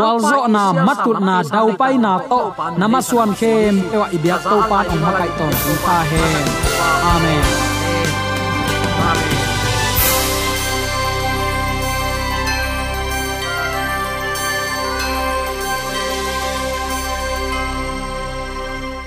Wal 0.00 0.18
zo 0.30 0.38
na 0.54 0.64
matut 0.86 1.18
na 1.28 1.36
dau 1.54 1.68
pai 1.80 1.94
na 2.04 2.12
to 2.30 2.42
namaswan 2.80 3.30
khem 3.40 3.74
pewa 3.90 4.06
ibyak 4.16 4.42
to 4.50 4.58
pa 4.70 4.78
ong 4.92 5.02
makai 5.06 5.30
ton. 5.38 5.52
Pa 5.86 5.96
hen. 6.10 6.44
Amen 7.14 7.65